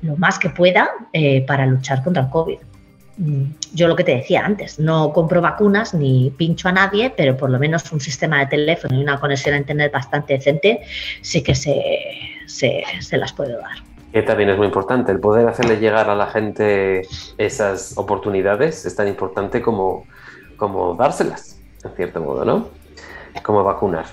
lo 0.00 0.16
más 0.16 0.38
que 0.38 0.50
pueda 0.50 0.90
eh, 1.12 1.44
para 1.46 1.66
luchar 1.66 2.02
contra 2.02 2.22
el 2.22 2.30
COVID. 2.30 2.58
Mm, 3.18 3.44
yo 3.74 3.88
lo 3.88 3.96
que 3.96 4.04
te 4.04 4.16
decía 4.16 4.44
antes, 4.44 4.78
no 4.78 5.12
compro 5.12 5.40
vacunas 5.42 5.92
ni 5.92 6.30
pincho 6.30 6.68
a 6.68 6.72
nadie, 6.72 7.12
pero 7.14 7.36
por 7.36 7.50
lo 7.50 7.58
menos 7.58 7.90
un 7.92 8.00
sistema 8.00 8.40
de 8.40 8.46
teléfono 8.46 8.98
y 8.98 9.02
una 9.02 9.20
conexión 9.20 9.54
a 9.54 9.58
Internet 9.58 9.92
bastante 9.92 10.34
decente 10.34 10.80
sí 11.20 11.42
que 11.42 11.54
se, 11.54 11.82
se, 12.46 12.82
se 13.00 13.16
las 13.18 13.32
puedo 13.32 13.58
dar. 13.58 13.76
Que 14.12 14.22
también 14.22 14.50
es 14.50 14.56
muy 14.56 14.66
importante, 14.66 15.12
el 15.12 15.20
poder 15.20 15.46
hacerle 15.48 15.76
llegar 15.76 16.10
a 16.10 16.14
la 16.14 16.26
gente 16.26 17.02
esas 17.38 17.96
oportunidades 17.96 18.84
es 18.84 18.96
tan 18.96 19.08
importante 19.08 19.62
como, 19.62 20.06
como 20.56 20.94
dárselas, 20.94 21.60
en 21.84 21.90
cierto 21.92 22.20
modo, 22.20 22.44
¿no? 22.44 22.81
Como 23.42 23.64
vacunar. 23.64 24.06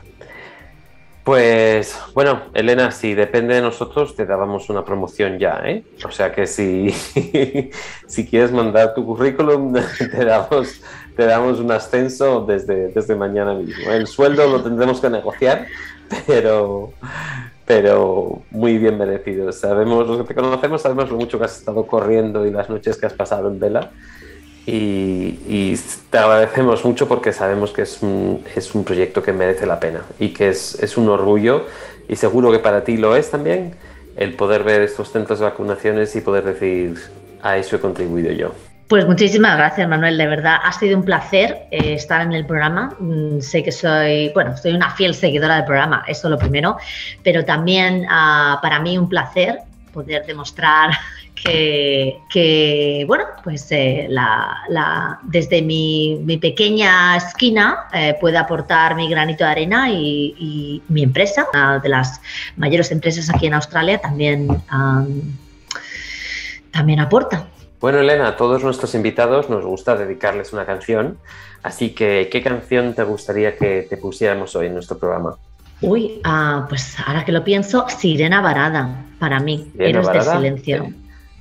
Pues 1.30 1.96
bueno, 2.16 2.42
Elena, 2.56 2.90
si 2.90 3.14
depende 3.14 3.54
de 3.54 3.62
nosotros, 3.62 4.16
te 4.16 4.26
dábamos 4.26 4.68
una 4.72 4.84
promoción 4.84 5.38
ya, 5.38 5.62
¿eh? 5.64 5.84
O 6.04 6.10
sea 6.10 6.32
que 6.32 6.48
si, 6.48 6.90
si 8.08 8.26
quieres 8.26 8.52
mandar 8.52 8.96
tu 8.96 9.06
currículum, 9.06 9.74
te 10.00 10.26
damos, 10.26 10.82
te 11.16 11.26
damos 11.26 11.60
un 11.60 11.72
ascenso 11.72 12.46
desde, 12.48 12.88
desde 12.88 13.16
mañana 13.16 13.54
mismo. 13.54 13.92
El 13.92 14.08
sueldo 14.08 14.48
lo 14.48 14.64
tendremos 14.64 15.00
que 15.02 15.10
negociar, 15.12 15.68
pero, 16.26 16.94
pero 17.64 18.42
muy 18.50 18.80
bien 18.80 18.98
merecido. 18.98 19.52
Sabemos, 19.52 20.08
los 20.08 20.18
que 20.18 20.24
te 20.24 20.34
conocemos, 20.34 20.82
sabemos 20.82 21.12
lo 21.12 21.18
mucho 21.18 21.38
que 21.38 21.46
has 21.46 21.60
estado 21.60 21.86
corriendo 21.86 22.44
y 22.48 22.52
las 22.52 22.72
noches 22.72 22.98
que 22.98 23.06
has 23.06 23.14
pasado 23.14 23.50
en 23.50 23.60
vela. 23.60 23.92
Y, 24.72 25.76
te 26.12 26.18
agradecemos 26.18 26.86
mucho 26.86 27.08
porque 27.08 27.34
sabemos 27.34 27.72
que 27.72 27.84
es 27.84 28.02
un, 28.02 28.44
es 28.56 28.76
un 28.76 28.84
proyecto 28.84 29.24
que 29.24 29.34
merece 29.34 29.66
la 29.66 29.80
pena 29.80 30.02
y 30.20 30.30
que 30.30 30.50
es, 30.50 30.76
es, 30.82 30.98
un 30.98 31.10
orgullo 31.10 31.66
y 32.08 32.16
seguro 32.16 32.52
que 32.52 32.60
para 32.60 32.84
ti 32.84 32.98
lo 32.98 33.16
es 33.16 33.32
también 33.32 33.76
el 34.16 34.34
poder 34.34 34.64
ver 34.64 34.82
estos 34.82 35.12
centros 35.12 35.40
de 35.40 35.46
vacunaciones 35.46 36.16
y 36.16 36.22
poder 36.22 36.44
decir 36.44 37.00
a 37.42 37.58
eso 37.58 37.76
he 37.76 37.80
contribuido 37.80 38.32
yo. 38.32 38.54
Pues 38.88 39.06
muchísimas 39.06 39.58
gracias, 39.58 39.88
Manuel. 39.88 40.18
De 40.18 40.28
verdad, 40.28 40.58
ha 40.64 40.72
sido 40.72 40.98
un 40.98 41.06
placer 41.06 41.68
eh, 41.72 41.94
estar 41.94 42.22
en 42.22 42.34
el 42.34 42.46
programa. 42.46 42.96
Mm, 43.00 43.40
sé 43.40 43.64
que 43.64 43.72
soy, 43.72 44.32
bueno, 44.34 44.58
soy 44.58 44.74
una 44.74 44.92
fiel 44.92 45.14
seguidora 45.14 45.56
del 45.58 45.66
programa, 45.66 46.04
eso 46.08 46.30
lo 46.30 46.38
primero, 46.38 46.78
pero 47.24 47.46
también 47.46 48.06
uh, 48.06 48.60
para 48.62 48.80
mí 48.80 48.98
un 48.98 49.08
placer 49.08 49.60
poder 49.94 50.26
demostrar 50.26 50.92
que, 51.44 52.20
que 52.30 53.04
bueno, 53.08 53.26
pues 53.44 53.72
eh, 53.72 54.08
la, 54.10 54.58
la, 54.70 55.20
desde 55.24 55.62
mi, 55.62 56.20
mi, 56.24 56.38
pequeña 56.38 57.16
esquina 57.18 57.88
eh, 57.94 58.16
puede 58.20 58.38
aportar 58.38 58.96
mi 58.96 59.10
granito 59.10 59.44
de 59.44 59.50
arena 59.50 59.90
y, 59.90 60.36
y, 60.38 60.82
mi 60.90 61.04
empresa, 61.04 61.48
una 61.54 61.80
de 61.80 61.90
las 61.90 62.22
mayores 62.58 62.92
empresas 62.92 63.30
aquí 63.30 63.48
en 63.48 63.54
Australia, 63.54 64.00
también, 64.00 64.50
um, 64.50 65.22
también 66.72 67.00
aporta. 67.00 67.48
Bueno, 67.80 68.00
Elena, 68.00 68.28
a 68.28 68.36
todos 68.36 68.64
nuestros 68.64 68.94
invitados 68.94 69.50
nos 69.50 69.64
gusta 69.64 69.96
dedicarles 69.96 70.52
una 70.52 70.66
canción, 70.66 71.18
así 71.64 71.92
que 71.92 72.28
¿qué 72.30 72.42
canción 72.42 72.94
te 72.94 73.04
gustaría 73.04 73.56
que 73.56 73.88
te 73.90 73.96
pusiéramos 73.96 74.56
hoy 74.56 74.68
en 74.68 74.74
nuestro 74.74 74.98
programa? 74.98 75.38
Uy, 75.82 76.22
uh, 76.26 76.68
pues 76.68 76.98
ahora 77.06 77.24
que 77.24 77.32
lo 77.32 77.46
pienso, 77.46 77.86
Sirena 77.88 78.42
Varada, 78.42 79.06
para 79.18 79.40
mí, 79.40 79.70
Sirena 79.72 79.90
Héroes 79.90 80.08
Varada, 80.08 80.42
del 80.42 80.42
Silencio. 80.42 80.99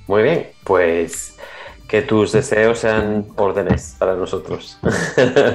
Muy 0.09 0.23
bien, 0.23 0.49
pues 0.63 1.37
que 1.87 2.01
tus 2.01 2.31
deseos 2.31 2.79
sean 2.79 3.27
órdenes 3.35 3.95
para 3.99 4.15
nosotros. 4.15 4.79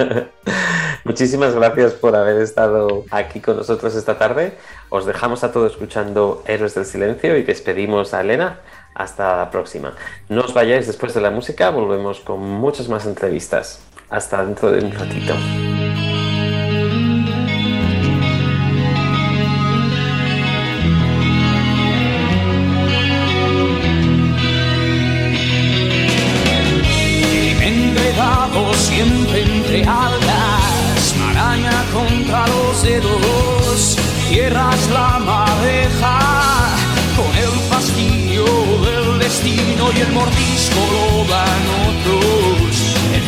Muchísimas 1.05 1.57
gracias 1.57 1.95
por 1.95 2.15
haber 2.15 2.41
estado 2.41 3.05
aquí 3.11 3.41
con 3.41 3.57
nosotros 3.57 3.97
esta 3.97 4.17
tarde. 4.17 4.57
Os 4.91 5.07
dejamos 5.07 5.43
a 5.43 5.51
todos 5.51 5.73
escuchando 5.73 6.45
Héroes 6.47 6.77
del 6.77 6.85
Silencio 6.85 7.37
y 7.37 7.43
despedimos 7.43 8.15
a 8.15 8.21
Elena. 8.21 8.61
Hasta 8.95 9.39
la 9.39 9.51
próxima. 9.51 9.97
No 10.29 10.43
os 10.43 10.55
vayáis 10.55 10.87
después 10.87 11.15
de 11.15 11.21
la 11.21 11.33
música, 11.33 11.71
volvemos 11.71 12.21
con 12.21 12.39
muchas 12.39 12.89
más 12.89 13.07
entrevistas. 13.07 13.81
Hasta 14.09 14.45
dentro 14.45 14.71
de 14.71 14.85
un 14.85 14.93
ratito. 14.93 15.35
El 40.07 40.13
mordisco 40.13 40.81
lo 40.95 41.07
dan 41.25 41.63
otros. 41.89 42.73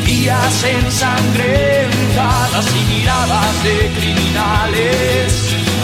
Días 0.05 0.65
ensangrentadas 0.65 2.67
y 2.75 2.77
miradas 2.95 3.55
de 3.65 3.77
criminales 3.99 5.27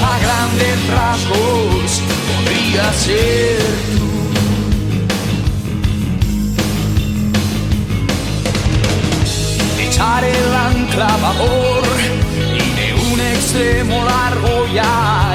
a 0.02 0.05
grandes 0.18 0.76
rasgos 0.88 2.02
a 2.78 2.92
ser 2.94 3.59
tú. 3.96 4.09
Echar 9.81 10.24
el 10.24 10.55
ancla 10.55 11.07
a 11.07 11.16
vapor 11.18 11.83
y 12.55 12.57
de 12.78 12.94
un 13.12 13.20
extremo 13.20 14.05
largo 14.05 14.66
ya 14.72 15.32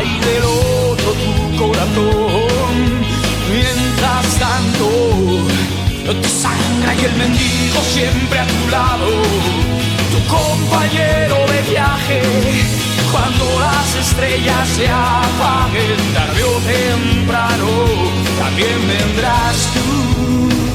tu 6.13 6.29
sangra 6.29 6.95
y 6.95 7.05
el 7.05 7.13
mendigo 7.15 7.81
siempre 7.81 8.39
a 8.39 8.47
tu 8.47 8.69
lado, 8.69 9.07
tu 10.11 10.19
compañero 10.27 11.35
de 11.47 11.61
viaje. 11.69 12.21
Cuando 13.11 13.59
las 13.59 13.95
estrellas 13.95 14.67
se 14.69 14.87
apaguen 14.87 16.13
tarde 16.13 16.43
o 16.43 16.57
temprano, 16.59 17.67
también 18.39 18.87
vendrás 18.87 19.69
tú. 19.73 20.66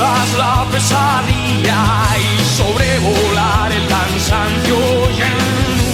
Esquivas 0.00 0.32
la 0.38 0.66
pesadilla 0.72 1.84
y 2.16 2.42
sobrevolar 2.56 3.70
el 3.70 3.86
cansancio 3.86 4.76
y 5.10 5.20
en 5.20 5.36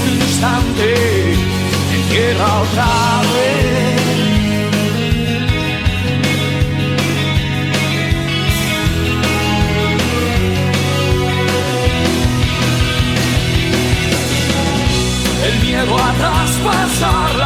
un 0.00 0.22
instante 0.22 0.94
te 1.90 1.96
encierra 1.96 2.60
otra 2.60 2.86
vez. 3.34 3.96
el 15.46 15.60
miedo 15.62 15.96
a 15.96 16.12
traspasar 16.12 17.45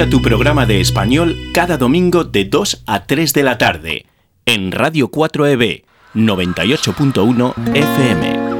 Escucha 0.00 0.16
tu 0.16 0.22
programa 0.22 0.64
de 0.64 0.80
español 0.80 1.36
cada 1.52 1.76
domingo 1.76 2.24
de 2.24 2.46
2 2.46 2.84
a 2.86 3.04
3 3.04 3.34
de 3.34 3.42
la 3.42 3.58
tarde 3.58 4.06
en 4.46 4.72
Radio 4.72 5.10
4EB 5.10 5.84
98.1 6.14 7.54
FM. 7.74 8.50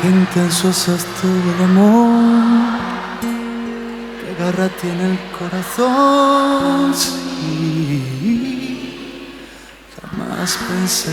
Qué 0.00 0.08
intenso 0.08 0.68
es 0.68 0.88
esto 0.88 1.26
del 1.26 1.64
amor, 1.64 2.63
tiene 4.54 5.12
el 5.12 5.18
corazón. 5.36 6.94
Sí, 6.94 8.00
jamás 10.00 10.56
pensé 10.68 11.10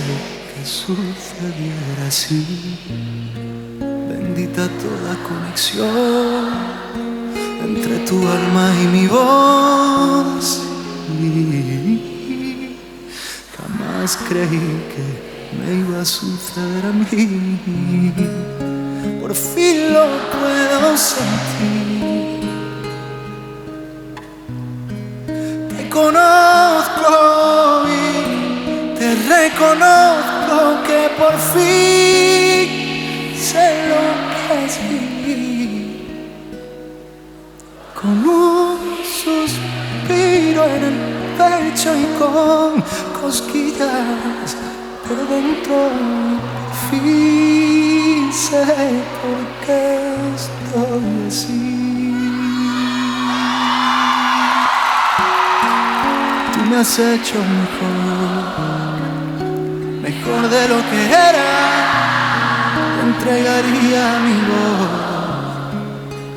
que 0.54 0.66
sucediera 0.66 2.08
así. 2.08 2.78
Bendita 3.80 4.68
toda 4.68 5.16
conexión 5.28 6.50
entre 7.64 7.98
tu 8.06 8.28
alma 8.28 8.72
y 8.80 8.88
mi 8.88 9.08
voz. 9.08 10.62
Sí, 11.08 12.78
jamás 13.58 14.18
creí 14.30 14.86
que 14.92 15.06
me 15.58 15.68
iba 15.80 16.02
a 16.02 16.06
suceder 16.06 16.86
a 16.86 16.92
mí. 16.92 18.14
Por 19.20 19.34
fin 19.34 19.94
lo 19.94 20.06
puedo 20.30 20.96
sentir. 20.96 21.91
Conozco 25.92 27.84
y 27.86 28.96
te 28.98 29.14
reconozco 29.28 30.84
que 30.88 31.10
por 31.20 31.36
fin 31.54 32.66
sé 33.38 33.68
lo 33.90 34.04
que 34.32 34.66
es 34.66 34.74
vivir. 34.90 35.72
Con 38.02 38.16
un 38.28 38.78
suspiro 39.04 40.62
en 40.66 40.84
el 40.92 40.98
pecho 41.38 41.90
y 41.96 42.06
con 42.18 42.84
cosquillas 43.22 44.56
por 45.08 45.18
dentro. 45.28 45.76
Por 46.62 47.00
fin 47.00 48.32
sé 48.34 48.64
por 49.22 49.40
qué 49.66 49.82
estoy 50.36 51.28
así. 51.28 51.81
Me 56.72 56.78
has 56.78 56.98
hecho 57.00 57.36
mejor, 57.60 58.96
mejor 60.02 60.50
de 60.50 60.68
lo 60.70 60.78
que 60.90 61.00
era. 61.30 61.52
Te 62.96 63.02
entregaría 63.10 64.04
mi 64.28 64.38
voz 64.52 64.94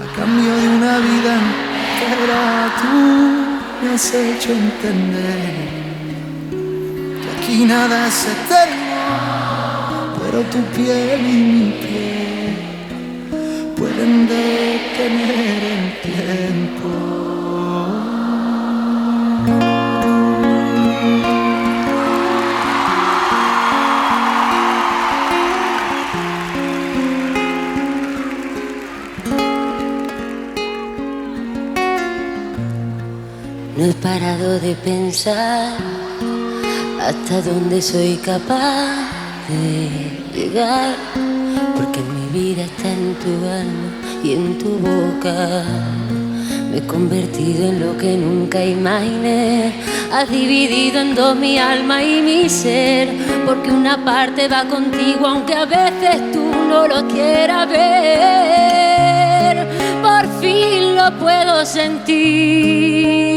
a 0.02 0.06
cambio 0.16 0.52
de 0.60 0.66
una 0.76 0.98
vida 0.98 1.32
entera. 1.42 2.42
Tú 2.80 2.94
me 3.80 3.94
has 3.94 4.06
hecho 4.12 4.50
entender 4.52 5.68
que 7.22 7.28
aquí 7.36 7.64
nada 7.64 8.08
es 8.08 8.26
eterno, 8.36 9.02
pero 10.20 10.38
tu 10.52 10.60
piel 10.76 11.20
y 11.20 11.38
mi 11.54 11.70
piel 11.84 12.52
pueden 13.76 14.26
detener 14.26 15.60
el 15.76 15.84
tiempo. 16.02 17.23
No 33.84 33.90
he 33.90 33.94
parado 33.96 34.58
de 34.60 34.74
pensar 34.76 35.76
hasta 37.02 37.42
dónde 37.42 37.82
soy 37.82 38.16
capaz 38.16 39.10
de 39.46 40.22
llegar, 40.34 40.94
porque 41.76 42.00
mi 42.00 42.26
vida 42.32 42.62
está 42.62 42.88
en 42.88 43.14
tu 43.16 43.46
alma 43.46 43.90
y 44.22 44.32
en 44.32 44.56
tu 44.56 44.78
boca. 44.78 45.64
Me 46.70 46.78
he 46.78 46.86
convertido 46.86 47.68
en 47.68 47.80
lo 47.80 47.98
que 47.98 48.16
nunca 48.16 48.64
imaginé. 48.64 49.74
Has 50.10 50.30
dividido 50.30 51.02
en 51.02 51.14
dos 51.14 51.36
mi 51.36 51.58
alma 51.58 52.02
y 52.02 52.22
mi 52.22 52.48
ser, 52.48 53.10
porque 53.44 53.70
una 53.70 54.02
parte 54.02 54.48
va 54.48 54.64
contigo 54.64 55.26
aunque 55.26 55.52
a 55.52 55.66
veces 55.66 56.32
tú 56.32 56.42
no 56.70 56.88
lo 56.88 57.06
quieras 57.08 57.68
ver. 57.68 59.68
Por 60.00 60.40
fin 60.40 60.96
lo 60.96 61.18
puedo 61.18 61.66
sentir. 61.66 63.33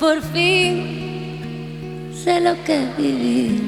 Por 0.00 0.22
fin 0.22 2.10
sé 2.14 2.40
lo 2.40 2.54
que 2.64 2.84
es 2.84 2.96
vivir. 2.96 3.60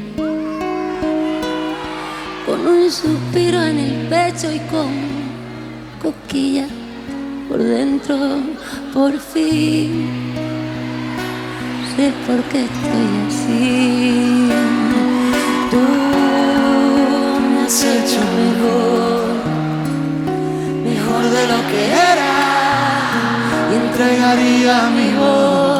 Con 2.47 2.67
un 2.67 2.91
suspiro 2.91 3.63
en 3.63 3.79
el 3.79 4.07
pecho 4.09 4.51
y 4.51 4.59
con 4.73 4.91
cosquillas 6.03 6.71
por 7.49 7.63
dentro, 7.63 8.17
por 8.95 9.13
fin 9.19 10.09
sé 11.95 12.11
por 12.27 12.43
qué 12.51 12.65
estoy 12.65 13.11
así. 13.29 14.49
Tú 15.71 15.81
me 17.53 17.61
has 17.67 17.85
hecho 17.85 18.21
mejor, 18.41 19.23
mejor 20.91 21.25
de 21.37 21.43
lo 21.53 21.59
que 21.71 21.83
era 22.13 22.33
y 23.71 23.75
entregaría 23.75 24.91
mi 24.97 25.13
voz 25.19 25.72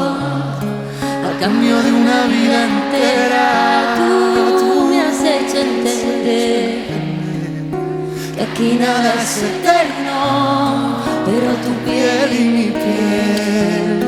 cambio 1.43 1.83
de 1.83 1.91
una 1.91 2.27
vida 2.27 2.67
entera. 2.67 3.97
Tú, 3.97 4.59
tú 4.61 4.87
me 4.89 5.01
has 5.01 5.21
hecho 5.21 5.59
entender 5.59 6.85
que 8.37 8.43
aquí 8.43 8.79
nada 8.79 9.15
es 9.21 9.43
eterno, 9.51 11.03
pero 11.27 11.49
tu 11.65 11.73
piel 11.85 12.29
y 12.33 12.45
mi 12.57 12.67
piel 12.83 13.99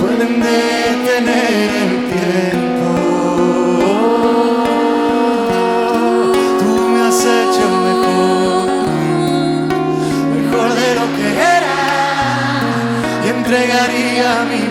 pueden 0.00 0.40
detener 0.40 1.70
el 1.84 1.94
tiempo. 2.12 2.88
Tú 6.58 6.70
me 6.92 7.00
has 7.06 7.20
hecho 7.38 7.66
mejor, 7.86 8.66
mejor 10.34 10.68
de 10.74 10.88
lo 10.98 11.06
que 11.16 11.28
era 11.56 11.78
y 13.24 13.28
entregaría 13.28 14.44
mi 14.50 14.67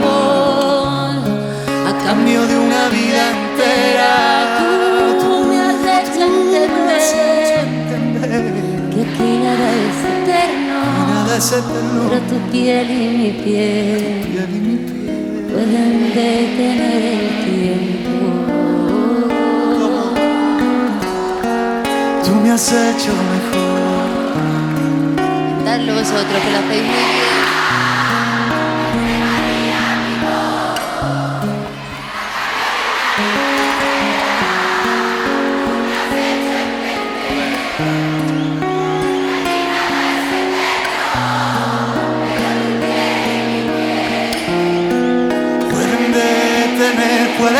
es 11.38 11.52
eterno, 11.52 12.10
pero 12.10 12.22
tu 12.22 12.52
piel 12.52 12.90
y 12.90 13.18
mi 13.18 13.32
piel 13.44 14.26
piel 14.26 14.50
y 14.50 14.60
mi 14.60 14.78
piel. 14.78 15.46
pueden 15.52 15.94
detener 16.16 17.04
el 17.14 17.28
tiempo. 17.46 18.16
Tú 22.26 22.32
me 22.42 22.50
has 22.52 22.68
hecho 22.72 23.12
mejor. 23.34 24.08
Dadlo 25.64 25.94
vosotros 25.94 26.40
que 26.44 26.50
lo 26.52 26.58
hacéis 26.58 26.84
muy 26.84 27.04
bien. 27.14 27.27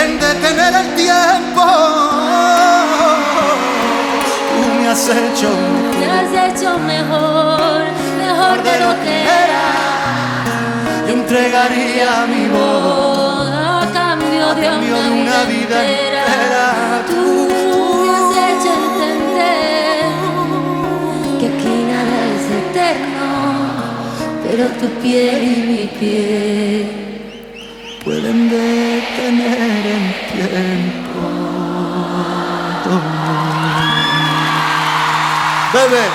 Pueden 0.08 0.20
detener 0.20 0.74
el 0.74 0.96
tiempo. 0.96 1.64
Tú 4.54 4.80
me 4.80 4.88
has 4.90 5.10
hecho 5.10 5.50
Me 6.00 6.06
has 6.12 6.52
hecho 6.52 6.78
mejor, 6.80 7.82
mejor 8.18 8.64
de 8.64 8.80
lo 8.80 9.04
que 9.04 9.22
era. 9.22 9.66
y 11.08 11.12
entregaría 11.12 12.26
mi 12.28 12.48
voz 12.50 13.50
A 13.50 13.90
cambio 13.94 14.56
de 14.56 14.62
cambio 14.62 14.96
de 15.04 15.10
una 15.10 15.44
vida 15.44 15.86
entera. 15.86 17.04
Tú 17.08 17.50
me 18.04 18.10
has 18.16 18.32
hecho 18.50 18.72
entender 18.88 20.06
que 21.40 21.46
aquí 21.48 21.76
nada 21.92 22.18
es 22.36 22.46
eterno, 22.62 23.28
pero 24.44 24.68
tu 24.80 24.88
piel 25.02 25.44
y 25.44 25.56
mi 25.72 25.88
piel 26.00 27.07
pueden 28.08 28.50
detener 28.50 29.86
el 29.86 30.06
tiempo. 30.32 31.28
Bebe. 35.74 36.06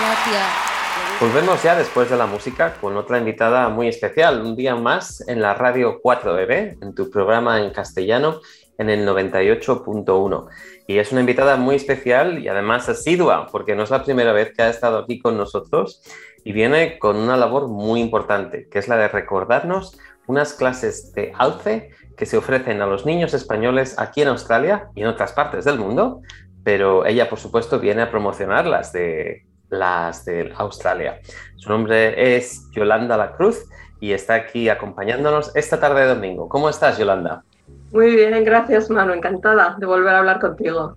Gracias. 0.00 1.20
Volvemos 1.20 1.62
ya 1.62 1.76
después 1.76 2.10
de 2.10 2.16
la 2.16 2.26
música 2.26 2.74
con 2.80 2.96
otra 2.96 3.18
invitada 3.18 3.68
muy 3.68 3.86
especial, 3.86 4.40
un 4.40 4.56
día 4.56 4.74
más 4.74 5.22
en 5.28 5.40
la 5.40 5.54
radio 5.54 6.02
4EB, 6.02 6.82
en 6.82 6.94
tu 6.96 7.08
programa 7.08 7.60
en 7.62 7.70
castellano 7.70 8.40
en 8.76 8.90
el 8.90 9.06
98.1. 9.06 10.46
Y 10.88 10.98
es 10.98 11.12
una 11.12 11.20
invitada 11.20 11.56
muy 11.56 11.76
especial 11.76 12.40
y 12.40 12.48
además 12.48 12.88
asidua, 12.88 13.46
porque 13.52 13.76
no 13.76 13.84
es 13.84 13.90
la 13.90 14.02
primera 14.02 14.32
vez 14.32 14.52
que 14.52 14.62
ha 14.62 14.70
estado 14.70 14.98
aquí 14.98 15.20
con 15.20 15.36
nosotros 15.36 16.02
y 16.42 16.52
viene 16.52 16.98
con 16.98 17.16
una 17.16 17.36
labor 17.36 17.68
muy 17.68 18.00
importante, 18.00 18.68
que 18.68 18.80
es 18.80 18.88
la 18.88 18.96
de 18.96 19.08
recordarnos 19.08 19.98
unas 20.26 20.54
clases 20.54 21.12
de 21.12 21.32
alce 21.36 21.90
que 22.16 22.26
se 22.26 22.36
ofrecen 22.36 22.80
a 22.80 22.86
los 22.86 23.04
niños 23.06 23.34
españoles 23.34 23.94
aquí 23.98 24.22
en 24.22 24.28
Australia 24.28 24.88
y 24.94 25.02
en 25.02 25.08
otras 25.08 25.32
partes 25.32 25.64
del 25.64 25.78
mundo, 25.78 26.22
pero 26.64 27.06
ella, 27.06 27.28
por 27.28 27.38
supuesto, 27.38 27.78
viene 27.78 28.02
a 28.02 28.10
promocionar 28.10 28.66
las 28.66 28.92
de, 28.92 29.46
las 29.68 30.24
de 30.24 30.52
Australia. 30.56 31.20
Su 31.56 31.68
nombre 31.68 32.36
es 32.36 32.68
Yolanda 32.72 33.16
La 33.16 33.32
Cruz 33.32 33.64
y 34.00 34.12
está 34.12 34.34
aquí 34.34 34.68
acompañándonos 34.68 35.54
esta 35.54 35.78
tarde 35.78 36.02
de 36.02 36.08
domingo. 36.08 36.48
¿Cómo 36.48 36.68
estás, 36.68 36.98
Yolanda? 36.98 37.44
Muy 37.92 38.14
bien, 38.14 38.42
gracias 38.44 38.90
Manu, 38.90 39.12
encantada 39.12 39.76
de 39.78 39.86
volver 39.86 40.14
a 40.14 40.18
hablar 40.18 40.40
contigo. 40.40 40.96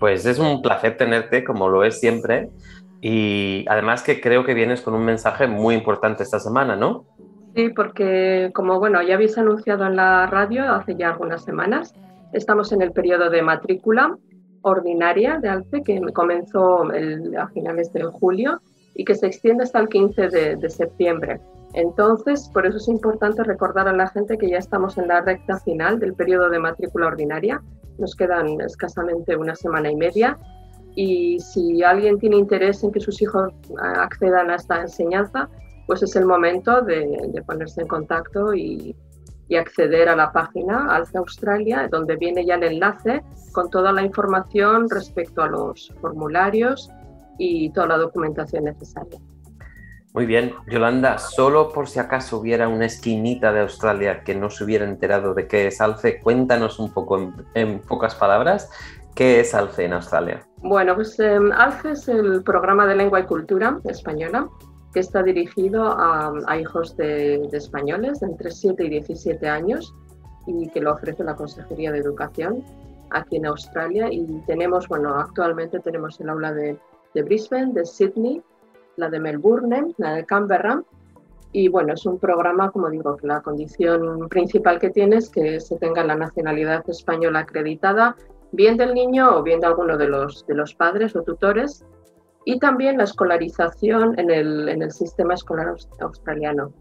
Pues 0.00 0.26
es 0.26 0.38
un 0.38 0.62
placer 0.62 0.96
tenerte, 0.96 1.44
como 1.44 1.68
lo 1.68 1.84
es 1.84 2.00
siempre, 2.00 2.50
y 3.00 3.64
además 3.68 4.02
que 4.02 4.20
creo 4.20 4.44
que 4.44 4.54
vienes 4.54 4.80
con 4.80 4.94
un 4.94 5.04
mensaje 5.04 5.46
muy 5.46 5.74
importante 5.74 6.22
esta 6.22 6.40
semana, 6.40 6.76
¿no? 6.76 7.04
Sí, 7.58 7.70
porque 7.70 8.52
como 8.54 8.78
bueno, 8.78 9.02
ya 9.02 9.14
habéis 9.16 9.36
anunciado 9.36 9.84
en 9.84 9.96
la 9.96 10.28
radio 10.28 10.72
hace 10.72 10.94
ya 10.94 11.08
algunas 11.08 11.42
semanas, 11.42 11.92
estamos 12.32 12.70
en 12.70 12.82
el 12.82 12.92
periodo 12.92 13.30
de 13.30 13.42
matrícula 13.42 14.16
ordinaria 14.62 15.40
de 15.42 15.48
ALCE 15.48 15.82
que 15.82 16.00
comenzó 16.14 16.88
el- 16.92 17.36
a 17.36 17.48
finales 17.48 17.92
de 17.92 18.04
julio 18.04 18.60
y 18.94 19.04
que 19.04 19.16
se 19.16 19.26
extiende 19.26 19.64
hasta 19.64 19.80
el 19.80 19.88
15 19.88 20.28
de, 20.28 20.54
de 20.54 20.70
septiembre. 20.70 21.40
Entonces, 21.74 22.48
por 22.54 22.64
eso 22.64 22.76
es 22.76 22.86
importante 22.86 23.42
recordar 23.42 23.88
a 23.88 23.92
la 23.92 24.06
gente 24.06 24.38
que 24.38 24.48
ya 24.50 24.58
estamos 24.58 24.96
en 24.96 25.08
la 25.08 25.22
recta 25.22 25.58
final 25.58 25.98
del 25.98 26.14
periodo 26.14 26.50
de 26.50 26.60
matrícula 26.60 27.08
ordinaria. 27.08 27.60
Nos 27.98 28.14
quedan 28.14 28.60
escasamente 28.60 29.36
una 29.36 29.56
semana 29.56 29.90
y 29.90 29.96
media 29.96 30.38
y 30.94 31.40
si 31.40 31.82
alguien 31.82 32.20
tiene 32.20 32.36
interés 32.36 32.84
en 32.84 32.92
que 32.92 33.00
sus 33.00 33.20
hijos 33.20 33.52
accedan 33.96 34.48
a 34.48 34.54
esta 34.54 34.80
enseñanza, 34.80 35.48
pues 35.88 36.02
es 36.02 36.14
el 36.16 36.26
momento 36.26 36.82
de, 36.82 37.42
ponerse 37.46 37.80
en 37.80 37.88
contacto 37.88 38.52
y, 38.52 38.94
y, 39.48 39.56
acceder 39.56 40.10
a 40.10 40.14
la 40.14 40.30
página 40.30 40.94
Alce 40.94 41.16
Australia, 41.16 41.88
donde 41.90 42.16
viene 42.16 42.44
ya 42.44 42.56
el 42.56 42.64
enlace 42.64 43.24
con 43.52 43.70
toda 43.70 43.90
la 43.90 44.02
información 44.02 44.90
respecto 44.90 45.42
a 45.42 45.48
los 45.48 45.90
formularios 46.02 46.90
y 47.38 47.70
toda 47.70 47.86
la 47.86 47.96
documentación 47.96 48.64
necesaria. 48.64 49.18
Muy 50.12 50.26
bien, 50.26 50.54
Yolanda, 50.70 51.16
solo 51.16 51.70
por 51.70 51.88
si 51.88 51.98
acaso 52.00 52.36
hubiera 52.36 52.68
una 52.68 52.84
esquinita 52.84 53.50
de 53.50 53.60
Australia 53.60 54.22
que 54.24 54.34
no 54.34 54.50
se 54.50 54.64
hubiera 54.64 54.84
enterado 54.84 55.32
de 55.32 55.48
qué 55.48 55.68
es 55.68 55.80
ALCE, 55.80 56.20
cuéntanos 56.20 56.78
un 56.78 56.92
poco 56.92 57.32
en, 57.54 57.78
pocas 57.80 58.14
palabras, 58.14 58.70
¿qué 59.14 59.40
es 59.40 59.54
ALCE 59.54 59.86
en 59.86 59.94
Australia? 59.94 60.46
Bueno, 60.58 60.94
pues 60.96 61.18
em, 61.18 61.50
ALCE 61.50 61.92
es 61.92 62.08
el 62.08 62.42
programa 62.42 62.86
de 62.86 62.96
lengua 62.96 63.20
y 63.20 63.24
cultura 63.24 63.78
española 63.84 64.48
que 64.92 65.00
está 65.00 65.22
dirigido 65.22 65.84
a, 65.84 66.58
hijos 66.58 66.96
de, 66.96 67.48
españoles 67.52 68.22
entre 68.22 68.50
7 68.50 68.84
y 68.84 68.88
17 68.90 69.48
años 69.48 69.94
y 70.46 70.68
que 70.70 70.80
lo 70.80 70.92
ofrece 70.92 71.24
la 71.24 71.36
Consejería 71.36 71.92
de 71.92 71.98
Educación 71.98 72.64
aquí 73.10 73.36
en 73.36 73.46
Australia 73.46 74.08
y 74.10 74.24
tenemos, 74.46 74.88
bueno, 74.88 75.14
actualmente 75.14 75.80
tenemos 75.80 76.20
el 76.20 76.30
aula 76.30 76.52
de, 76.52 76.78
de 77.14 77.22
Brisbane, 77.22 77.72
de 77.72 77.84
Sydney, 77.84 78.42
la 78.96 79.08
de 79.08 79.20
Melbourne, 79.20 79.94
la 79.98 80.14
de 80.14 80.26
Canberra. 80.26 80.82
Y 81.52 81.68
bueno, 81.68 81.94
es 81.94 82.04
un 82.04 82.18
programa, 82.18 82.70
como 82.70 82.90
digo, 82.90 83.16
que 83.16 83.26
la 83.26 83.40
condición 83.40 84.28
principal 84.28 84.78
que 84.78 84.90
tiene 84.90 85.16
es 85.16 85.30
que 85.30 85.60
se 85.60 85.76
tenga 85.76 86.04
la 86.04 86.14
nacionalidad 86.14 86.88
española 86.90 87.40
acreditada, 87.40 88.16
bien 88.52 88.76
del 88.76 88.92
niño 88.94 89.36
o 89.36 89.42
bien 89.42 89.60
de 89.60 89.66
alguno 89.66 89.96
de 89.96 90.08
los, 90.08 90.46
de 90.46 90.54
los 90.54 90.74
padres 90.74 91.16
o 91.16 91.22
tutores, 91.22 91.84
y 92.44 92.58
también 92.58 92.98
la 92.98 93.04
escolarización 93.04 94.18
en 94.18 94.30
el, 94.30 94.68
en 94.68 94.82
el 94.82 94.92
sistema 94.92 95.34
escolar 95.34 95.74
australiano. 96.00 96.72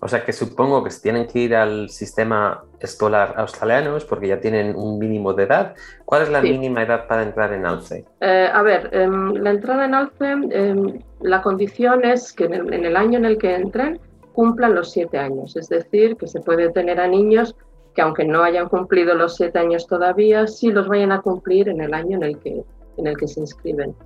O 0.00 0.08
sea 0.08 0.24
que 0.24 0.32
supongo 0.32 0.84
que 0.84 0.90
si 0.90 1.02
tienen 1.02 1.26
que 1.26 1.40
ir 1.40 1.56
al 1.56 1.88
sistema 1.90 2.62
escolar 2.78 3.34
australiano 3.36 3.96
es 3.96 4.04
porque 4.04 4.28
ya 4.28 4.40
tienen 4.40 4.76
un 4.76 4.98
mínimo 4.98 5.34
de 5.34 5.44
edad. 5.44 5.74
¿Cuál 6.04 6.22
es 6.22 6.30
la 6.30 6.40
mínima 6.40 6.82
edad 6.82 7.06
para 7.08 7.22
entrar 7.22 7.52
en 7.52 7.66
ALCE? 7.66 8.04
Eh, 8.20 8.48
a 8.52 8.62
ver, 8.62 8.90
em, 8.92 9.34
la 9.34 9.50
entrada 9.50 9.86
en 9.86 9.94
ALCE, 9.94 10.30
em, 10.30 11.02
la 11.20 11.42
condición 11.42 12.04
es 12.04 12.32
que 12.32 12.44
en 12.44 12.84
el, 12.84 12.96
año 12.96 13.18
en 13.18 13.24
el 13.24 13.38
que 13.38 13.54
entren 13.54 14.00
cumplan 14.32 14.74
los 14.74 14.92
siete 14.92 15.18
años. 15.18 15.56
Es 15.56 15.68
decir, 15.68 16.16
que 16.16 16.28
se 16.28 16.40
puede 16.40 16.70
tener 16.70 17.00
a 17.00 17.08
niños 17.08 17.56
que 17.94 18.02
aunque 18.02 18.24
no 18.24 18.44
hayan 18.44 18.68
cumplido 18.68 19.14
los 19.14 19.34
siete 19.34 19.58
años 19.58 19.88
todavía, 19.88 20.46
sí 20.46 20.70
los 20.70 20.86
vayan 20.86 21.10
a 21.10 21.20
cumplir 21.20 21.68
en 21.68 21.80
el 21.80 21.92
año 21.92 22.18
en 22.18 22.22
el 22.22 22.38
que, 22.38 22.62
en 22.96 23.06
el 23.08 23.16
que 23.16 23.26
se 23.26 23.40
inscriben. 23.40 23.96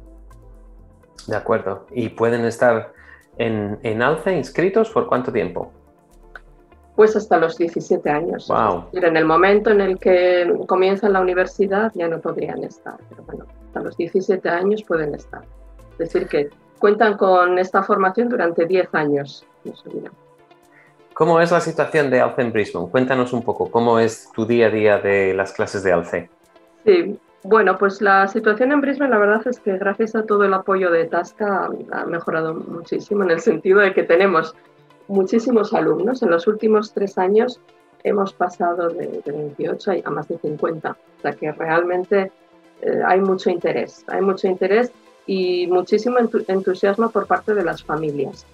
De 1.26 1.36
acuerdo. 1.36 1.86
¿Y 1.90 2.10
pueden 2.10 2.44
estar 2.44 2.92
en, 3.38 3.78
en 3.82 4.02
ALCE 4.02 4.36
inscritos 4.36 4.90
por 4.90 5.06
cuánto 5.06 5.32
tiempo? 5.32 5.72
Pues 6.96 7.16
hasta 7.16 7.38
los 7.38 7.56
17 7.56 8.08
años. 8.10 8.48
Wow. 8.48 8.84
En 8.92 9.16
el 9.16 9.24
momento 9.24 9.70
en 9.70 9.80
el 9.80 9.98
que 9.98 10.52
comienzan 10.66 11.14
la 11.14 11.20
universidad 11.20 11.90
ya 11.94 12.06
no 12.08 12.20
podrían 12.20 12.62
estar, 12.64 12.96
pero 13.08 13.22
bueno, 13.24 13.46
hasta 13.66 13.80
los 13.80 13.96
17 13.96 14.46
años 14.48 14.82
pueden 14.82 15.14
estar. 15.14 15.42
Es 15.92 15.98
decir, 15.98 16.26
que 16.26 16.50
cuentan 16.78 17.16
con 17.16 17.58
esta 17.58 17.82
formación 17.82 18.28
durante 18.28 18.66
10 18.66 18.88
años. 18.92 19.46
¿Cómo 21.14 21.40
es 21.40 21.50
la 21.50 21.60
situación 21.60 22.10
de 22.10 22.20
ALCE 22.20 22.42
en 22.42 22.52
Brisbane? 22.52 22.88
Cuéntanos 22.90 23.32
un 23.32 23.42
poco, 23.42 23.70
¿cómo 23.70 23.98
es 23.98 24.30
tu 24.34 24.44
día 24.46 24.66
a 24.66 24.70
día 24.70 24.98
de 24.98 25.34
las 25.34 25.52
clases 25.52 25.82
de 25.82 25.92
ALCE? 25.92 26.30
Sí, 26.84 27.18
bueno, 27.44 27.76
pues 27.76 28.00
la 28.00 28.28
situación 28.28 28.70
en 28.70 28.80
Brisbane, 28.80 29.10
la 29.10 29.18
verdad 29.18 29.46
es 29.46 29.58
que 29.58 29.76
gracias 29.76 30.14
a 30.14 30.24
todo 30.24 30.44
el 30.44 30.54
apoyo 30.54 30.90
de 30.90 31.06
Tasca 31.06 31.68
ha 31.90 32.06
mejorado 32.06 32.54
muchísimo 32.54 33.24
en 33.24 33.32
el 33.32 33.40
sentido 33.40 33.80
de 33.80 33.92
que 33.92 34.04
tenemos 34.04 34.54
muchísimos 35.08 35.74
alumnos. 35.74 36.22
En 36.22 36.30
los 36.30 36.46
últimos 36.46 36.92
tres 36.92 37.18
años 37.18 37.60
hemos 38.04 38.32
pasado 38.32 38.88
de, 38.90 39.22
28 39.26 39.92
a 40.04 40.10
más 40.10 40.28
de 40.28 40.38
50. 40.38 40.90
O 40.90 41.20
sea 41.20 41.32
que 41.32 41.50
realmente 41.50 42.30
eh, 42.80 43.02
hay 43.04 43.20
mucho 43.20 43.50
interés, 43.50 44.04
hay 44.06 44.20
mucho 44.20 44.46
interés 44.46 44.92
y 45.26 45.66
muchísimo 45.66 46.18
entusiasmo 46.46 47.10
por 47.10 47.26
parte 47.26 47.54
de 47.54 47.64
las 47.64 47.82
familias. 47.82 48.46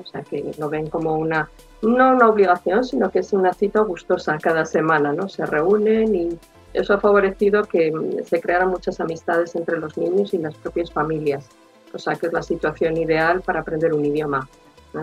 O 0.00 0.06
sea 0.06 0.22
que 0.22 0.52
lo 0.58 0.68
ven 0.68 0.88
como 0.90 1.16
una, 1.16 1.50
no 1.82 2.14
una 2.14 2.28
obligación, 2.28 2.84
sino 2.84 3.10
que 3.10 3.20
es 3.20 3.32
una 3.32 3.52
cita 3.52 3.80
gustosa 3.80 4.38
cada 4.38 4.64
semana, 4.64 5.12
¿no? 5.12 5.28
Se 5.28 5.44
reúnen 5.44 6.14
y 6.14 6.38
eso 6.72 6.94
ha 6.94 7.00
favorecido 7.00 7.62
que 7.64 7.90
mm, 7.92 8.24
se 8.24 8.40
crearan 8.40 8.68
muchas 8.68 9.00
amistades 9.00 9.54
entre 9.54 9.78
los 9.78 9.96
niños 9.96 10.34
y 10.34 10.38
las 10.38 10.54
propias 10.54 10.92
familias, 10.92 11.48
o 11.92 11.98
sea 11.98 12.14
que 12.16 12.26
es 12.26 12.32
la 12.32 12.42
situación 12.42 12.96
ideal 12.96 13.40
para 13.42 13.60
aprender 13.60 13.92
un 13.92 14.04
idioma, 14.04 14.48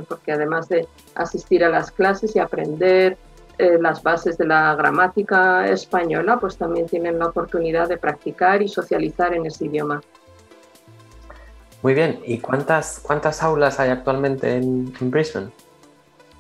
porque 0.08 0.32
además 0.32 0.68
de 0.70 0.88
asistir 1.16 1.64
a 1.64 1.70
las 1.70 1.92
clases 1.92 2.36
y 2.36 2.40
aprender 2.40 3.18
eh, 3.58 3.78
las 3.80 4.04
bases 4.04 4.38
de 4.38 4.46
la 4.46 4.76
gramática 4.76 5.68
española, 5.68 6.38
pues 6.40 6.58
también 6.58 6.88
tienen 6.88 7.18
la 7.20 7.28
oportunidad 7.28 7.88
de 7.88 7.98
practicar 7.98 8.62
y 8.62 8.68
socializar 8.68 9.34
en 9.34 9.46
ese 9.46 9.66
idioma. 9.66 10.02
Muy 11.82 11.94
bien, 11.94 12.20
¿y 12.26 12.40
cuántas, 12.40 13.00
cuántas 13.00 13.44
aulas 13.44 13.80
hay 13.80 13.92
actualmente 13.92 14.56
en, 14.56 14.92
Brisbane? 15.00 15.52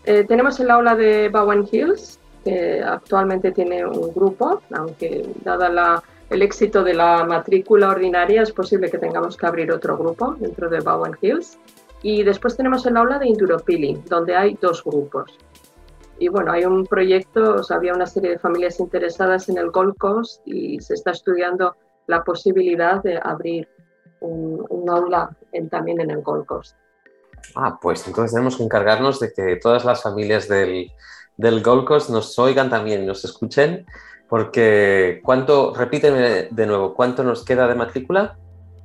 Eh, 0.03 0.25
tenemos 0.27 0.59
el 0.59 0.69
aula 0.69 0.95
de 0.95 1.29
Bowen 1.29 1.65
Hills, 1.71 2.19
que 2.45 2.81
actualmente 2.81 3.51
tiene 3.51 3.84
un 3.84 4.13
grupo, 4.13 4.62
aunque 4.71 5.27
dada 5.43 6.01
el 6.29 6.41
éxito 6.41 6.84
de 6.84 6.93
la 6.93 7.23
matrícula 7.23 7.89
ordinaria 7.89 8.43
es 8.43 8.51
posible 8.51 8.89
que 8.89 8.99
tengamos 8.99 9.36
que 9.36 9.45
abrir 9.47 9.71
otro 9.71 9.97
grupo 9.97 10.36
dentro 10.39 10.69
de 10.69 10.79
Bowen 10.79 11.17
Hills. 11.21 11.58
Y 12.03 12.23
después 12.23 12.55
tenemos 12.55 12.86
el 12.86 12.97
aula 12.97 13.17
de 13.17 13.27
Induropili, 13.27 14.01
donde 14.08 14.36
hay 14.36 14.58
dos 14.62 14.84
grupos. 14.84 15.38
Y 16.19 16.27
bueno, 16.29 16.51
hay 16.51 16.65
un 16.65 16.86
proyecto, 16.86 17.62
había 17.69 17.93
una 17.93 18.05
serie 18.05 18.31
de 18.31 18.39
familias 18.39 18.79
interesadas 18.79 19.49
en 19.49 19.58
el 19.58 19.71
Gold 19.71 19.97
Coast 19.97 20.41
y 20.45 20.79
se 20.79 20.93
está 20.93 21.12
estudiando 21.12 21.75
la 22.05 22.23
posibilidad 22.23 23.01
de 23.01 23.19
abrir 23.21 23.67
un, 24.19 24.88
aula 24.88 25.36
también 25.71 25.99
en 25.99 26.12
el 26.12 26.21
Gold 26.21 26.45
Coast. 26.45 26.75
Ah, 27.55 27.77
pues 27.81 28.08
entonces 28.08 28.34
tenemos 28.34 28.58
que 28.58 28.63
encargarnos 28.63 29.19
de 29.19 29.34
que 29.34 29.58
todas 29.58 29.84
las 29.84 30.03
familias 30.03 30.47
del, 30.47 30.91
del 31.38 31.62
Gold 31.62 31.86
Coast 31.86 32.10
nos 32.10 32.38
oigan 32.39 32.69
también 32.69 33.06
nos 33.06 33.26
escuchen, 33.26 33.86
porque 34.30 35.21
¿cuánto, 35.24 35.74
repíteme 35.74 36.48
de 36.50 36.65
nuevo, 36.65 36.93
cuánto 36.93 37.24
nos 37.24 37.43
queda 37.43 37.67
de 37.67 37.76
matrícula? 37.76 38.38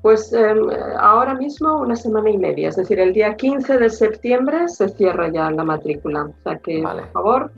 Pues 0.03 0.33
em, 0.33 0.69
ahora 0.99 1.35
mismo 1.35 1.79
una 1.79 1.95
semana 1.95 2.31
y 2.31 2.39
media, 2.39 2.71
es 2.71 2.77
decir, 2.77 2.99
el 2.99 3.13
día 3.13 3.37
15 3.37 3.79
de 3.79 3.91
septiembre 3.91 4.69
se 4.69 4.89
cierra 4.89 5.31
ya 5.31 5.51
la 5.51 5.63
matrícula. 5.63 6.25
O 6.25 6.43
sea 6.43 6.59
que, 6.59 6.83
por 6.83 7.13
favor, 7.13 7.53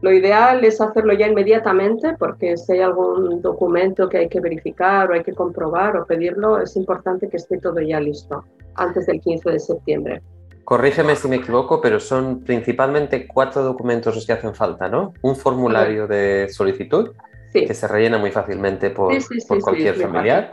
lo 0.00 0.12
ideal 0.12 0.64
es 0.64 0.80
hacerlo 0.80 1.12
ya 1.12 1.26
inmediatamente 1.26 2.14
porque 2.18 2.56
si 2.56 2.72
hay 2.72 2.80
algún 2.80 3.42
documento 3.42 4.08
que 4.08 4.18
hay 4.18 4.28
que 4.28 4.40
verificar 4.40 5.10
o 5.10 5.14
hay 5.14 5.22
que 5.22 5.32
comprobar 5.32 5.96
o 5.96 6.06
pedirlo, 6.06 6.60
es 6.60 6.76
importante 6.76 7.28
que 7.28 7.36
esté 7.36 7.58
todo 7.58 7.80
ya 7.80 8.00
listo 8.00 8.44
antes 8.74 9.06
del 9.06 9.20
15 9.20 9.50
de 9.50 9.58
septiembre. 9.58 10.22
Corrígeme 10.66 11.14
si 11.14 11.28
me 11.28 11.36
equivoco, 11.36 11.80
pero 11.80 12.00
son 12.00 12.40
principalmente 12.40 13.28
cuatro 13.28 13.62
documentos 13.62 14.16
los 14.16 14.26
que 14.26 14.32
hacen 14.32 14.52
falta, 14.52 14.88
¿no? 14.88 15.14
Un 15.22 15.36
formulario 15.36 16.08
de 16.08 16.48
solicitud 16.48 17.12
que 17.52 17.72
se 17.72 17.86
rellena 17.86 18.18
muy 18.18 18.32
fácilmente 18.32 18.90
por, 18.90 19.14
cualquier 19.62 19.94
familiar. 19.94 20.50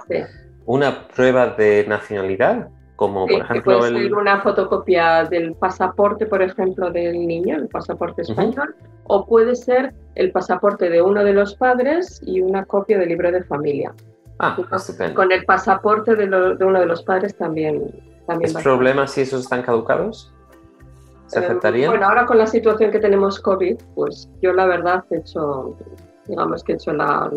Una 0.68 1.07
prueba 1.07 1.47
de 1.47 1.86
nacionalidad, 1.89 2.68
como 2.95 3.26
por 3.26 3.41
ejemplo. 3.41 3.80
Puede 3.80 4.03
ser 4.03 4.14
una 4.14 4.39
fotocopia 4.39 5.24
del 5.24 5.55
pasaporte, 5.55 6.28
por 6.28 6.43
ejemplo, 6.43 6.91
del 6.91 7.26
niño, 7.26 7.55
el 7.55 7.68
pasaporte 7.68 8.22
español, 8.22 8.76
o 9.05 9.26
puede 9.26 9.55
ser 9.55 9.95
el 10.14 10.32
pasaporte 10.32 10.91
de 10.91 11.01
uno 11.01 11.24
de 11.24 11.34
los 11.34 11.55
padres 11.55 12.22
y 12.24 12.39
una 12.39 12.66
copia 12.66 12.99
del 12.99 13.09
libro 13.09 13.32
de 13.32 13.43
familia. 13.45 13.91
Ah, 14.38 14.55
estupendo. 14.72 15.16
Con 15.16 15.32
el 15.32 15.43
pasaporte 15.45 16.16
de, 16.16 16.28
de 16.28 16.66
uno 16.66 16.80
de 16.80 16.86
los 16.86 17.01
padres 17.01 17.36
también 17.36 18.12
¿Es 18.41 18.53
problema 18.55 19.07
si 19.07 19.21
esos 19.21 19.41
están 19.41 19.63
caducados? 19.63 20.34
¿Se 21.28 21.39
eh, 21.39 21.45
aceptarían? 21.45 21.91
bueno, 21.91 22.07
ahora 22.07 22.26
con 22.26 22.38
la 22.38 22.47
situación 22.47 22.91
que 22.91 22.99
tenemos 22.99 23.39
COVID, 23.39 23.78
pues 23.95 24.30
yo 24.41 24.53
la 24.53 24.65
verdad 24.65 25.03
he 25.11 25.17
hecho, 25.17 25.78
digamos 26.28 26.63
que 26.63 26.74
he 26.74 26.76
hecho 26.76 26.93
la, 26.93 27.32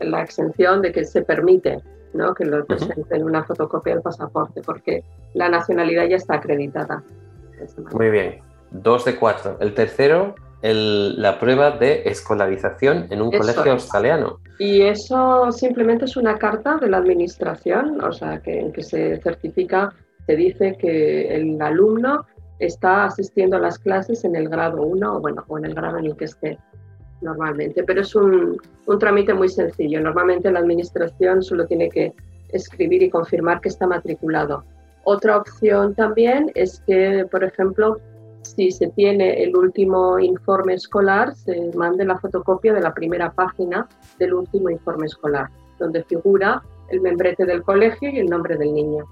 la 0.00 0.22
exención 0.22 0.82
de 0.82 0.92
que 0.92 1.04
se 1.04 1.22
permite 1.22 1.82
¿no? 2.14 2.34
que 2.34 2.44
lo 2.44 2.64
presenten 2.64 3.24
una 3.24 3.44
fotocopia 3.44 3.94
del 3.94 4.02
pasaporte, 4.02 4.62
porque 4.62 5.04
la 5.34 5.48
nacionalidad 5.48 6.06
ya 6.06 6.16
está 6.16 6.34
acreditada. 6.36 7.02
Muy 7.92 8.10
bien, 8.10 8.40
dos 8.70 9.04
de 9.04 9.16
cuatro. 9.16 9.56
El 9.60 9.74
tercero, 9.74 10.34
el, 10.62 11.20
la 11.20 11.38
prueba 11.38 11.72
de 11.72 12.02
escolarización 12.06 13.06
en 13.10 13.20
un 13.20 13.30
colegio 13.30 13.72
australiano. 13.72 14.38
Y 14.58 14.82
eso 14.82 15.50
simplemente 15.50 16.04
es 16.04 16.16
una 16.16 16.38
carta 16.38 16.76
de 16.76 16.88
la 16.88 16.98
administración, 16.98 18.02
o 18.02 18.12
sea, 18.12 18.40
que, 18.40 18.70
que 18.72 18.82
se 18.82 19.20
certifica 19.20 19.92
se 20.26 20.36
dice 20.36 20.76
que 20.78 21.34
el 21.34 21.60
alumno 21.60 22.24
está 22.58 23.04
asistiendo 23.04 23.56
a 23.56 23.60
las 23.60 23.78
clases 23.78 24.24
en 24.24 24.36
el 24.36 24.48
grado 24.48 24.82
1 24.82 25.16
o, 25.16 25.20
bueno, 25.20 25.44
o 25.48 25.58
en 25.58 25.66
el 25.66 25.74
grado 25.74 25.98
en 25.98 26.06
el 26.06 26.16
que 26.16 26.24
esté 26.26 26.58
normalmente. 27.20 27.82
Pero 27.84 28.00
es 28.00 28.14
un, 28.14 28.60
un 28.86 28.98
trámite 28.98 29.34
muy 29.34 29.48
sencillo. 29.48 30.00
Normalmente 30.00 30.50
la 30.50 30.60
administración 30.60 31.42
solo 31.42 31.66
tiene 31.66 31.88
que 31.88 32.12
escribir 32.50 33.02
y 33.02 33.10
confirmar 33.10 33.60
que 33.60 33.68
está 33.68 33.86
matriculado. 33.86 34.64
Otra 35.04 35.36
opción 35.36 35.94
también 35.94 36.50
es 36.54 36.82
que, 36.86 37.26
por 37.30 37.44
ejemplo, 37.44 37.98
si 38.42 38.70
se 38.70 38.88
tiene 38.88 39.42
el 39.42 39.56
último 39.56 40.18
informe 40.18 40.74
escolar, 40.74 41.34
se 41.34 41.70
mande 41.74 42.04
la 42.04 42.18
fotocopia 42.18 42.72
de 42.72 42.80
la 42.80 42.94
primera 42.94 43.32
página 43.32 43.88
del 44.18 44.34
último 44.34 44.70
informe 44.70 45.06
escolar, 45.06 45.48
donde 45.78 46.04
figura 46.04 46.62
el 46.88 47.00
membrete 47.00 47.44
del 47.44 47.62
colegio 47.62 48.10
y 48.10 48.18
el 48.18 48.26
nombre 48.26 48.56
del 48.56 48.72
niño. 48.72 49.04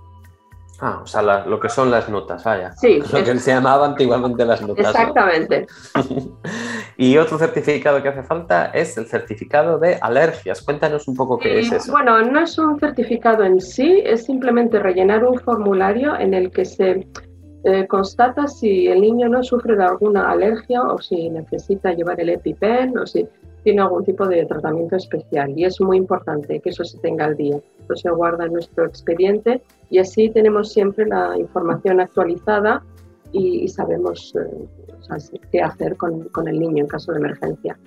Ah, 0.85 0.99
o 1.01 1.07
sea, 1.07 1.23
la- 1.23 1.47
lo 1.47 1.61
que 1.61 1.69
son 1.69 1.93
las 1.93 2.09
notas, 2.09 2.43
vaya. 2.43 2.73
Sí, 2.73 2.99
Lo 3.13 3.19
es- 3.19 3.25
que 3.31 3.39
se 3.39 3.53
llamaba 3.53 3.87
antiguamente 3.87 4.45
las 4.45 4.61
notas. 4.63 4.83
¿no? 4.85 4.91
Exactamente. 4.91 5.67
y 6.97 7.17
otro 7.19 7.39
certificado 7.39 8.03
que 8.03 8.09
hace 8.09 8.23
falta 8.25 8.67
es 8.67 8.97
el 8.99 9.07
certificado 9.07 9.79
de 9.79 9.97
alergias. 10.01 10.61
Cuéntanos 10.63 11.07
un 11.09 11.15
poco 11.15 11.39
qué 11.39 11.61
es 11.61 11.71
Y, 11.71 11.75
eso. 11.77 11.93
Bueno, 11.93 12.21
no 12.23 12.41
es 12.41 12.59
un 12.59 12.79
certificado 12.81 13.45
en 13.45 13.61
sí, 13.61 14.03
es 14.05 14.25
simplemente 14.25 14.79
rellenar 14.81 15.25
un 15.25 15.39
formulario 15.39 16.19
en 16.19 16.35
el 16.35 16.51
que 16.51 16.65
se 16.65 17.07
eh, 17.65 17.87
constata 17.87 18.49
si 18.49 18.89
el 18.89 19.01
niño 19.01 19.29
no 19.29 19.43
sufre 19.45 19.77
de 19.77 19.85
alguna 19.85 20.31
alergia 20.31 20.83
o 20.83 20.99
si 20.99 21.31
necesita 21.31 21.93
llevar 21.93 22.21
el 22.21 22.31
EpiPen 22.31 22.99
o 22.99 23.07
si 23.07 23.25
tiene 23.63 23.83
algún 23.83 24.05
tipo 24.05 24.27
de 24.27 24.45
tratamiento 24.47 24.97
especial. 24.97 25.53
Y 25.57 25.65
es 25.65 25.81
muy 25.81 25.97
importante 25.97 26.59
que 26.59 26.71
eso 26.71 26.83
se 26.85 26.99
tenga 26.99 27.27
al 27.27 27.37
día. 27.37 27.57
Eso 27.85 27.97
se 27.97 28.11
guarda 28.11 28.47
en 28.47 28.53
nuestro 28.53 28.87
expediente 28.87 29.63
y 29.91 29.99
así 29.99 30.31
tenemos 30.31 30.73
siempre 30.73 31.07
la 31.07 31.37
información 31.39 32.01
actualizada 32.01 32.83
y, 33.33 33.65
y 33.65 33.69
sabemos 33.69 34.35
eh, 34.37 34.69
o 35.01 35.03
sea, 35.03 35.39
qué 35.51 35.63
hacer 35.63 35.97
con, 35.97 36.29
con 36.29 36.49
el 36.49 36.59
niño 36.59 36.85
en 36.85 36.89
caso 36.89 37.13
de 37.13 37.19
emergencia. 37.19 37.79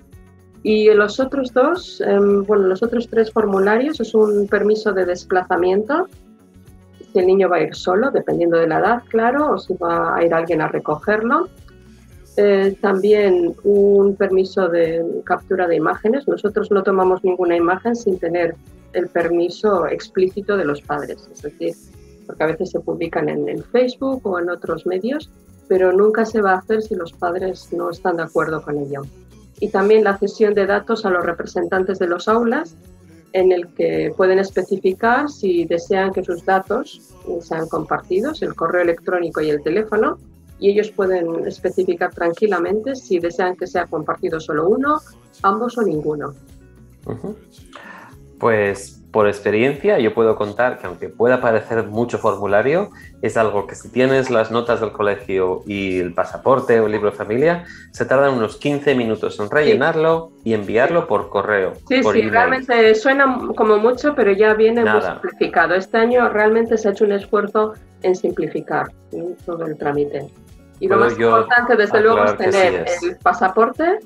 Y 0.62 0.92
los 0.92 1.20
otros 1.20 1.52
dos, 1.52 2.00
em, 2.00 2.42
bueno, 2.44 2.66
los 2.66 2.82
otros 2.82 3.08
tres 3.08 3.30
formularios 3.30 4.00
es 4.00 4.14
un 4.14 4.48
permiso 4.48 4.92
de 4.92 5.04
desplazamiento, 5.04 6.08
si 7.12 7.18
el 7.20 7.26
niño 7.28 7.48
va 7.48 7.58
a 7.58 7.62
ir 7.62 7.74
solo, 7.74 8.10
dependiendo 8.10 8.58
de 8.58 8.66
la 8.66 8.80
edad, 8.80 9.02
claro, 9.08 9.52
o 9.52 9.58
si 9.58 9.74
va 9.74 10.16
a 10.16 10.24
ir 10.24 10.34
alguien 10.34 10.60
a 10.60 10.68
recogerlo. 10.68 11.48
Eh, 12.36 12.76
también 12.82 13.54
un 13.62 14.16
permiso 14.16 14.68
de 14.68 15.02
captura 15.24 15.68
de 15.68 15.76
imágenes. 15.76 16.26
Nosotros 16.26 16.70
no 16.70 16.82
tomamos 16.82 17.24
ninguna 17.24 17.56
imagen 17.56 17.94
sin 17.96 18.18
tener 18.18 18.56
el 18.92 19.08
permiso 19.08 19.86
explícito 19.86 20.56
de 20.56 20.64
los 20.64 20.80
padres, 20.82 21.28
es 21.32 21.42
decir, 21.42 21.74
porque 22.26 22.44
a 22.44 22.46
veces 22.46 22.70
se 22.70 22.80
publican 22.80 23.28
en, 23.28 23.62
Facebook 23.64 24.20
o 24.26 24.38
en 24.38 24.50
otros 24.50 24.86
medios, 24.86 25.30
pero 25.68 25.92
nunca 25.92 26.24
se 26.24 26.40
va 26.40 26.52
a 26.52 26.58
hacer 26.58 26.82
si 26.82 26.94
los 26.94 27.12
padres 27.12 27.72
no 27.72 27.90
están 27.90 28.16
de 28.16 28.24
acuerdo 28.24 28.62
con 28.62 28.78
ello 28.78 29.02
y 29.60 29.68
también 29.68 30.04
la 30.04 30.18
cesión 30.18 30.54
de 30.54 30.66
datos 30.66 31.04
a 31.04 31.10
los 31.10 31.24
representantes 31.24 31.98
de 31.98 32.06
los 32.06 32.28
aulas, 32.28 32.76
en 33.32 33.52
el 33.52 33.68
que 33.68 34.12
pueden 34.16 34.38
especificar 34.38 35.28
si 35.28 35.64
desean 35.64 36.12
que 36.12 36.24
sus 36.24 36.44
datos 36.44 37.14
sean 37.40 37.68
compartidos, 37.68 38.42
el 38.42 38.54
correo 38.54 38.82
electrónico 38.82 39.40
y 39.40 39.50
el 39.50 39.62
teléfono, 39.62 40.18
y 40.58 40.70
ellos 40.70 40.90
pueden 40.90 41.46
especificar 41.46 42.14
tranquilamente 42.14 42.96
si 42.96 43.18
desean 43.18 43.56
que 43.56 43.66
sea 43.66 43.86
compartido 43.86 44.40
solo 44.40 44.68
uno, 44.68 45.00
ambos 45.42 45.76
o 45.76 45.82
ninguno. 45.82 46.34
Ujú. 47.04 47.36
Pues 48.38 49.02
por 49.12 49.28
experiencia 49.28 49.98
yo 49.98 50.12
puedo 50.12 50.36
contar 50.36 50.78
que 50.78 50.86
aunque 50.86 51.08
pueda 51.08 51.40
parecer 51.40 51.84
mucho 51.84 52.18
formulario, 52.18 52.90
es 53.22 53.38
algo 53.38 53.66
que 53.66 53.74
si 53.74 53.88
tienes 53.90 54.28
las 54.30 54.50
notas 54.50 54.80
del 54.82 54.92
colegio 54.92 55.62
y 55.66 55.98
el 56.00 56.12
pasaporte 56.12 56.78
o 56.80 56.86
el 56.86 56.92
libro 56.92 57.10
de 57.12 57.16
familia, 57.16 57.64
se 57.92 58.04
tardan 58.04 58.34
unos 58.34 58.58
15 58.58 58.94
minutos 58.94 59.40
en 59.40 59.48
rellenarlo 59.48 60.32
y 60.44 60.52
enviarlo 60.52 61.06
por 61.06 61.30
correo. 61.30 61.72
Sí, 61.88 62.02
por 62.02 62.12
sí, 62.12 62.18
email. 62.20 62.32
realmente 62.32 62.94
suena 62.94 63.38
como 63.56 63.78
mucho, 63.78 64.14
pero 64.14 64.32
ya 64.32 64.52
viene 64.52 64.84
muy 64.84 65.00
simplificado. 65.00 65.74
Este 65.74 65.96
año 65.96 66.28
realmente 66.28 66.76
se 66.76 66.88
ha 66.88 66.90
hecho 66.90 67.04
un 67.06 67.12
esfuerzo 67.12 67.72
en 68.02 68.14
simplificar 68.16 68.88
todo 69.46 69.64
el 69.64 69.78
trámite. 69.78 70.26
Y 70.78 70.88
lo 70.88 70.98
más 70.98 71.12
importante, 71.18 71.74
desde 71.74 72.02
luego, 72.02 72.22
es 72.24 72.36
tener 72.36 72.86
sí 72.86 73.06
es. 73.06 73.12
el 73.12 73.16
pasaporte, 73.16 73.98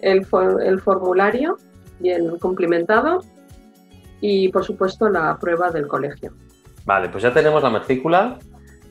el, 0.00 0.24
for- 0.24 0.62
el 0.62 0.80
formulario 0.80 1.56
bien 1.98 2.38
cumplimentado 2.38 3.20
y, 4.20 4.48
por 4.48 4.64
supuesto, 4.64 5.08
la 5.08 5.36
prueba 5.38 5.70
del 5.70 5.86
colegio. 5.86 6.32
Vale, 6.84 7.08
pues 7.08 7.22
ya 7.22 7.32
tenemos 7.32 7.62
la 7.62 7.70
matrícula, 7.70 8.38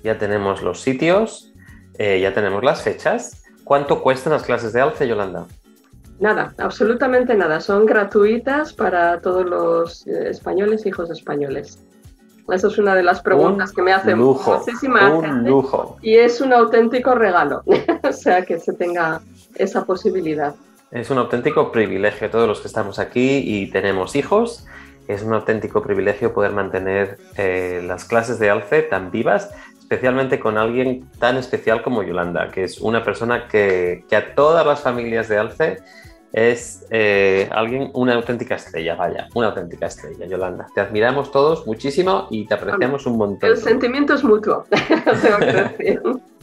ya 0.03 0.17
tenemos 0.17 0.61
los 0.61 0.82
sitios, 0.82 1.53
eh, 1.97 2.19
ya 2.21 2.34
tenemos 2.34 2.63
las 2.63 2.82
fechas. 2.82 3.43
¿Cuánto 3.63 4.01
cuestan 4.01 4.34
las 4.34 4.43
clases 4.43 4.74
de 4.74 4.82
alce, 4.82 5.07
Yolanda? 5.07 5.45
Nada, 6.19 6.53
absolutamente 6.57 7.36
nada. 7.36 7.59
Son 7.59 7.86
gratuitas 7.86 8.74
para 8.74 9.19
todos 9.21 9.45
los 9.45 10.07
eh, 10.07 10.30
españoles, 10.30 10.86
hijos 10.86 11.09
españoles. 11.09 11.80
Esa 12.51 12.67
es 12.67 12.78
una 12.78 12.93
de 12.93 13.03
las 13.03 13.21
preguntas 13.21 13.69
Un 13.69 13.76
que 13.76 13.82
me 13.82 13.93
hacen 13.93 14.17
lujo, 14.17 14.57
muchísima 14.57 15.09
un 15.13 15.24
gente. 15.24 15.49
lujo. 15.49 15.97
Y 16.01 16.15
es 16.15 16.41
un 16.41 16.51
auténtico 16.51 17.15
regalo, 17.15 17.63
o 18.03 18.11
sea, 18.11 18.43
que 18.43 18.59
se 18.59 18.74
tenga 18.74 19.21
esa 19.55 19.86
posibilidad. 19.86 20.53
Es 20.91 21.09
un 21.09 21.17
auténtico 21.17 21.71
privilegio 21.71 22.30
todos 22.30 22.47
los 22.47 22.59
que 22.59 22.67
estamos 22.67 22.99
aquí 22.99 23.41
y 23.45 23.71
tenemos 23.71 24.15
hijos. 24.15 24.65
Es 25.08 25.24
un 25.24 25.34
auténtico 25.34 25.82
privilegio 25.82 26.34
poder 26.34 26.51
mantener 26.51 27.18
eh, 27.38 27.84
las 27.86 28.06
clases 28.06 28.39
de 28.39 28.49
alce 28.49 28.82
tan 28.84 29.12
vivas, 29.12 29.51
especialmente 29.78 30.39
con 30.39 30.58
alguien 30.58 31.10
tan 31.20 31.38
especial 31.38 31.82
como 31.82 32.04
Yolanda, 32.04 32.49
que 32.49 32.64
es 32.64 32.80
una 32.80 33.04
persona 33.04 33.47
que, 33.47 34.06
que 34.10 34.16
a 34.16 34.34
todas 34.36 34.66
las 34.66 34.82
familias 34.82 35.28
de 35.28 35.38
alce 35.38 35.78
es 36.32 36.86
eh, 36.89 37.47
alguien, 37.51 37.91
una 37.93 38.16
auténtica 38.16 38.56
estrella, 38.56 38.95
vaya, 38.95 39.28
una 39.36 39.47
auténtica 39.47 39.86
estrella, 39.86 40.26
Yolanda. 40.26 40.68
Te 40.74 40.82
admiramos 40.82 41.32
todos 41.32 41.68
muchísimo 41.68 42.28
y 42.32 42.47
te 42.47 42.56
apreciamos 42.56 43.06
un 43.06 43.18
montón. 43.18 43.49
El 43.49 43.58
sentimiento 43.58 44.16
es 44.16 44.24
mutuo. 44.24 44.66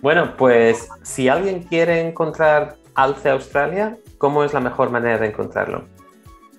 Bueno, 0.00 0.34
pues 0.36 0.88
si 1.02 1.28
alguien 1.28 1.64
quiere 1.64 2.06
encontrar 2.06 2.76
Alce 2.94 3.30
Australia, 3.30 3.96
¿cómo 4.16 4.44
es 4.44 4.52
la 4.52 4.60
mejor 4.60 4.90
manera 4.90 5.18
de 5.18 5.26
encontrarlo? 5.26 5.86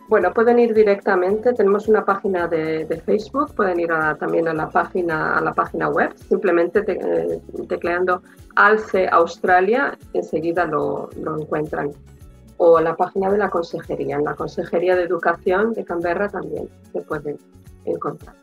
Bueno, 0.10 0.34
pueden 0.34 0.58
ir 0.58 0.74
directamente, 0.74 1.54
tenemos 1.54 1.88
una 1.88 2.04
página 2.04 2.48
de, 2.48 2.84
de 2.86 3.00
Facebook, 3.00 3.54
pueden 3.54 3.80
ir 3.80 3.92
a- 3.92 4.16
también 4.16 4.48
a 4.48 4.54
la 4.56 4.68
página, 4.68 5.38
a 5.38 5.42
la 5.42 5.54
página 5.54 5.88
web, 5.88 6.12
simplemente 6.28 6.82
te- 6.82 6.94
eh, 7.00 7.40
tecleando 7.68 8.24
Alce 8.56 9.08
Australia, 9.08 9.96
enseguida 10.14 10.66
lo, 10.66 11.10
lo 11.22 11.40
encuentran. 11.40 11.92
O 12.58 12.78
a 12.78 12.82
la 12.82 12.96
página 12.96 13.32
de 13.32 13.38
la 13.38 13.50
consejería, 13.50 14.16
en 14.16 14.24
la 14.26 14.34
Consejería 14.36 14.96
de 14.96 15.04
Educación 15.04 15.74
de 15.74 15.86
Canberra 15.86 16.28
también 16.28 16.68
se 16.92 17.02
pueden 17.02 17.38
encontrar. 17.86 18.34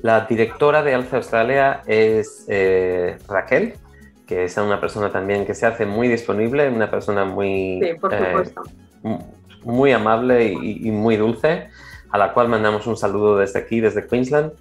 La 0.00 0.22
directora 0.22 0.82
de 0.82 0.94
Alce 0.94 1.16
Australia 1.16 1.82
es 1.86 2.46
eh, 2.48 3.18
Raquel, 3.28 3.74
que 4.26 4.44
es 4.44 4.56
una 4.56 4.80
persona 4.80 5.12
también 5.12 5.44
que 5.44 5.54
se 5.54 5.66
hace 5.66 5.84
muy 5.84 6.08
disponible, 6.08 6.68
una 6.70 6.90
persona 6.90 7.24
muy, 7.26 7.78
Sí, 7.80 7.94
por 8.00 8.12
eh, 8.14 8.26
supuesto. 8.26 8.62
Muy 9.64 9.92
amable 9.92 10.52
y, 10.52 10.90
muy 10.90 11.16
dulce, 11.16 11.68
a 12.10 12.18
la 12.18 12.32
cual 12.32 12.48
mandamos 12.48 12.86
un 12.86 12.96
saludo 12.96 13.38
desde 13.38 13.58
aquí, 13.58 13.80
desde 13.80 14.06
Queensland. 14.06 14.52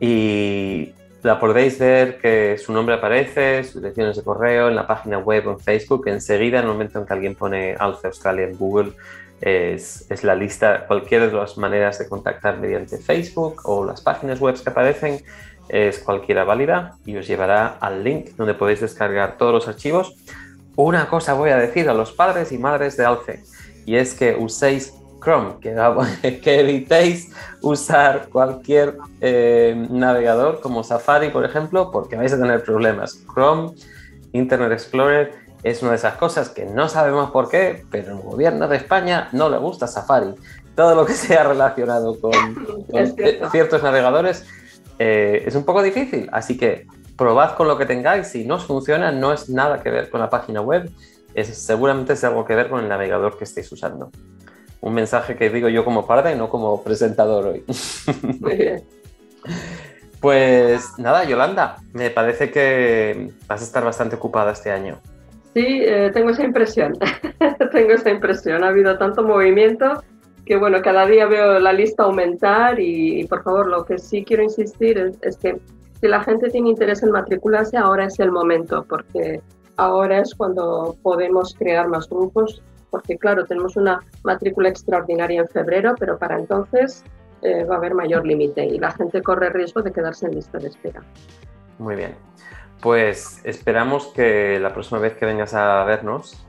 Y 0.00 0.92
la 1.22 1.40
podéis 1.40 1.78
ver 1.78 2.18
que 2.18 2.58
su 2.58 2.72
nombre 2.72 2.94
aparece, 2.94 3.64
sus 3.64 3.82
direcciones 3.82 4.16
de 4.16 4.22
correo 4.22 4.68
en 4.68 4.76
la 4.76 4.86
página 4.86 5.18
web 5.18 5.48
en 5.48 5.58
Facebook. 5.58 6.08
Enseguida, 6.08 6.58
en 6.58 6.64
el 6.66 6.72
momento 6.72 6.98
en 6.98 7.06
que 7.06 7.12
alguien 7.12 7.34
pone 7.34 7.74
Alce 7.78 8.06
Australia 8.06 8.44
en 8.44 8.56
Google, 8.56 8.92
es, 9.40 10.10
es 10.10 10.24
la 10.24 10.34
lista, 10.34 10.86
cualquiera 10.86 11.26
de 11.26 11.32
las 11.32 11.58
maneras 11.58 11.98
de 11.98 12.08
contactar 12.08 12.58
mediante 12.58 12.96
Facebook 12.98 13.60
o 13.64 13.84
las 13.84 14.00
páginas 14.00 14.40
web 14.40 14.60
que 14.62 14.70
aparecen, 14.70 15.20
es 15.68 15.98
cualquiera 15.98 16.44
válida 16.44 16.96
y 17.04 17.16
os 17.16 17.26
llevará 17.26 17.76
al 17.80 18.04
link 18.04 18.30
donde 18.36 18.54
podéis 18.54 18.80
descargar 18.80 19.36
todos 19.36 19.52
los 19.52 19.68
archivos. 19.68 20.14
Una 20.76 21.08
cosa 21.08 21.34
voy 21.34 21.50
a 21.50 21.56
decir 21.56 21.88
a 21.88 21.94
los 21.94 22.12
padres 22.12 22.52
y 22.52 22.58
madres 22.58 22.96
de 22.96 23.04
Alce, 23.04 23.42
y 23.86 23.96
es 23.96 24.14
que 24.14 24.34
uséis 24.34 24.92
Chrome, 25.22 25.54
que, 25.60 26.40
que 26.42 26.60
evitéis 26.60 27.32
usar 27.62 28.28
cualquier 28.28 28.98
eh, 29.20 29.86
navegador 29.90 30.60
como 30.60 30.84
Safari, 30.84 31.30
por 31.30 31.44
ejemplo, 31.44 31.90
porque 31.90 32.16
vais 32.16 32.32
a 32.32 32.38
tener 32.38 32.62
problemas. 32.62 33.24
Chrome, 33.32 33.72
Internet 34.32 34.72
Explorer, 34.72 35.32
es 35.62 35.82
una 35.82 35.92
de 35.92 35.96
esas 35.96 36.14
cosas 36.14 36.50
que 36.50 36.64
no 36.64 36.88
sabemos 36.88 37.30
por 37.30 37.48
qué, 37.48 37.84
pero 37.90 38.12
el 38.12 38.22
gobierno 38.22 38.68
de 38.68 38.76
España 38.76 39.28
no 39.32 39.48
le 39.48 39.58
gusta 39.58 39.86
Safari. 39.86 40.34
Todo 40.74 40.94
lo 40.94 41.06
que 41.06 41.12
sea 41.14 41.44
relacionado 41.44 42.20
con, 42.20 42.32
cierto. 43.16 43.50
ciertos 43.50 43.82
navegadores 43.82 44.44
eh, 44.98 45.42
es 45.46 45.54
un 45.54 45.64
poco 45.64 45.82
difícil, 45.82 46.28
así 46.32 46.56
que 46.56 46.86
probad 47.16 47.56
con 47.56 47.66
lo 47.66 47.76
que 47.78 47.86
tengáis. 47.86 48.28
Si 48.28 48.44
no 48.44 48.56
os 48.56 48.64
funciona, 48.64 49.10
no 49.10 49.32
es 49.32 49.48
nada 49.48 49.82
que 49.82 49.90
ver 49.90 50.10
con 50.10 50.20
la 50.20 50.30
página 50.30 50.60
web, 50.60 50.90
es, 51.36 51.48
seguramente 51.58 52.14
es 52.14 52.24
algo 52.24 52.44
que 52.44 52.54
ver 52.54 52.68
con 52.68 52.80
el 52.80 52.88
navegador 52.88 53.36
que 53.36 53.44
estéis 53.44 53.70
usando. 53.70 54.10
Un 54.80 54.94
mensaje 54.94 55.36
que 55.36 55.50
digo 55.50 55.68
yo 55.68 55.84
como 55.84 56.06
padre, 56.06 56.34
no 56.34 56.48
como 56.48 56.82
presentador 56.82 57.46
hoy. 57.46 57.64
Muy 58.40 58.56
bien. 58.56 58.82
Pues 60.20 60.98
nada, 60.98 61.24
Yolanda, 61.24 61.76
me 61.92 62.10
parece 62.10 62.50
que 62.50 63.30
vas 63.46 63.60
a 63.60 63.64
estar 63.64 63.84
bastante 63.84 64.16
ocupada 64.16 64.52
este 64.52 64.70
año. 64.70 64.98
Sí, 65.52 65.82
eh, 65.82 66.10
tengo 66.12 66.30
esa 66.30 66.42
impresión. 66.42 66.94
tengo 67.72 67.92
esa 67.92 68.10
impresión. 68.10 68.64
Ha 68.64 68.68
habido 68.68 68.96
tanto 68.96 69.22
movimiento 69.22 70.02
que, 70.46 70.56
bueno, 70.56 70.80
cada 70.80 71.06
día 71.06 71.26
veo 71.26 71.58
la 71.58 71.72
lista 71.72 72.04
aumentar 72.04 72.80
y, 72.80 73.26
por 73.26 73.42
favor, 73.42 73.66
lo 73.66 73.84
que 73.84 73.98
sí 73.98 74.24
quiero 74.24 74.42
insistir 74.42 74.96
es, 74.96 75.18
es 75.20 75.36
que 75.36 75.60
si 76.00 76.08
la 76.08 76.22
gente 76.22 76.48
tiene 76.48 76.70
interés 76.70 77.02
en 77.02 77.10
matricularse, 77.10 77.76
ahora 77.76 78.06
es 78.06 78.18
el 78.20 78.32
momento, 78.32 78.86
porque 78.88 79.42
ahora 79.76 80.20
es 80.20 80.34
cuando 80.34 80.96
podemos 81.02 81.54
crear 81.54 81.88
más 81.88 82.08
grupos, 82.08 82.62
porque 82.90 83.16
claro, 83.18 83.44
tenemos 83.44 83.76
una 83.76 84.00
matrícula 84.22 84.68
extraordinaria 84.68 85.40
en 85.40 85.48
febrero, 85.48 85.94
pero 85.98 86.18
para 86.18 86.38
entonces 86.38 87.04
eh, 87.42 87.64
va 87.64 87.74
a 87.74 87.78
haber 87.78 87.94
mayor 87.94 88.26
límite 88.26 88.64
y 88.64 88.78
la 88.78 88.90
gente 88.92 89.22
corre 89.22 89.50
riesgo 89.50 89.82
de 89.82 89.92
quedarse 89.92 90.26
en 90.26 90.34
lista 90.36 90.58
de 90.58 90.68
espera. 90.68 91.02
Muy 91.78 91.94
bien. 91.96 92.14
Pues 92.80 93.40
esperamos 93.44 94.06
que 94.08 94.58
la 94.60 94.72
próxima 94.72 94.98
vez 95.00 95.14
que 95.16 95.26
vengas 95.26 95.54
a 95.54 95.82
vernos 95.84 96.46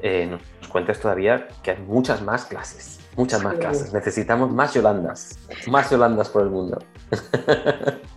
eh, 0.00 0.26
nos 0.26 0.68
cuentes 0.68 1.00
todavía 1.00 1.48
que 1.62 1.72
hay 1.72 1.78
muchas 1.78 2.22
más 2.22 2.44
clases, 2.46 3.00
muchas 3.16 3.42
más 3.42 3.54
Sí. 3.54 3.60
clases. 3.60 3.92
Necesitamos 3.92 4.52
más 4.52 4.74
Yolandas, 4.74 5.38
más 5.68 5.90
Yolandas 5.90 6.28
por 6.28 6.42
el 6.42 6.50
mundo. 6.50 6.78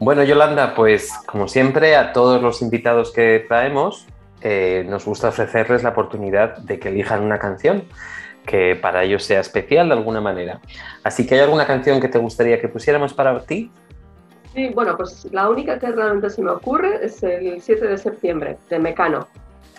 bueno, 0.00 0.22
Yolanda, 0.22 0.74
pues 0.74 1.12
como 1.26 1.48
siempre 1.48 1.96
a 1.96 2.12
todos 2.12 2.40
los 2.40 2.62
invitados 2.62 3.12
que 3.12 3.44
traemos 3.48 4.06
eh, 4.40 4.86
nos 4.88 5.04
gusta 5.04 5.28
ofrecerles 5.28 5.82
la 5.82 5.90
oportunidad 5.90 6.58
de 6.58 6.78
que 6.78 6.90
elijan 6.90 7.22
una 7.22 7.38
canción 7.38 7.84
que 8.46 8.76
para 8.76 9.02
ellos 9.02 9.24
sea 9.24 9.40
especial 9.40 9.88
de 9.88 9.94
alguna 9.94 10.20
manera. 10.20 10.60
Así 11.02 11.26
que 11.26 11.34
hay 11.34 11.40
alguna 11.42 11.66
canción 11.66 12.00
que 12.00 12.08
te 12.08 12.18
gustaría 12.18 12.60
que 12.60 12.68
pusiéramos 12.68 13.12
para 13.12 13.38
ti? 13.40 13.70
Sí, 14.54 14.70
bueno, 14.74 14.96
pues 14.96 15.28
la 15.32 15.50
única 15.50 15.78
que 15.78 15.88
realmente 15.88 16.30
se 16.30 16.42
me 16.42 16.50
ocurre 16.50 17.04
es 17.04 17.22
el 17.22 17.60
7 17.60 17.86
de 17.86 17.98
septiembre, 17.98 18.56
de 18.70 18.78
Mecano. 18.78 19.28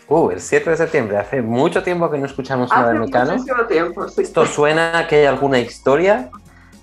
Uh, 0.07 0.31
el 0.31 0.39
7 0.39 0.69
de 0.69 0.77
septiembre. 0.77 1.17
Hace 1.17 1.41
mucho 1.41 1.81
tiempo 1.81 2.09
que 2.11 2.17
no 2.17 2.25
escuchamos 2.25 2.71
Hace 2.71 2.93
de 2.93 2.99
Mecano. 2.99 3.33
muchísimo 3.33 3.63
tiempo, 3.65 4.07
sí. 4.07 4.21
Esto 4.21 4.45
suena 4.45 4.99
a 4.99 5.07
que 5.07 5.17
hay 5.17 5.25
alguna 5.25 5.59
historia, 5.59 6.29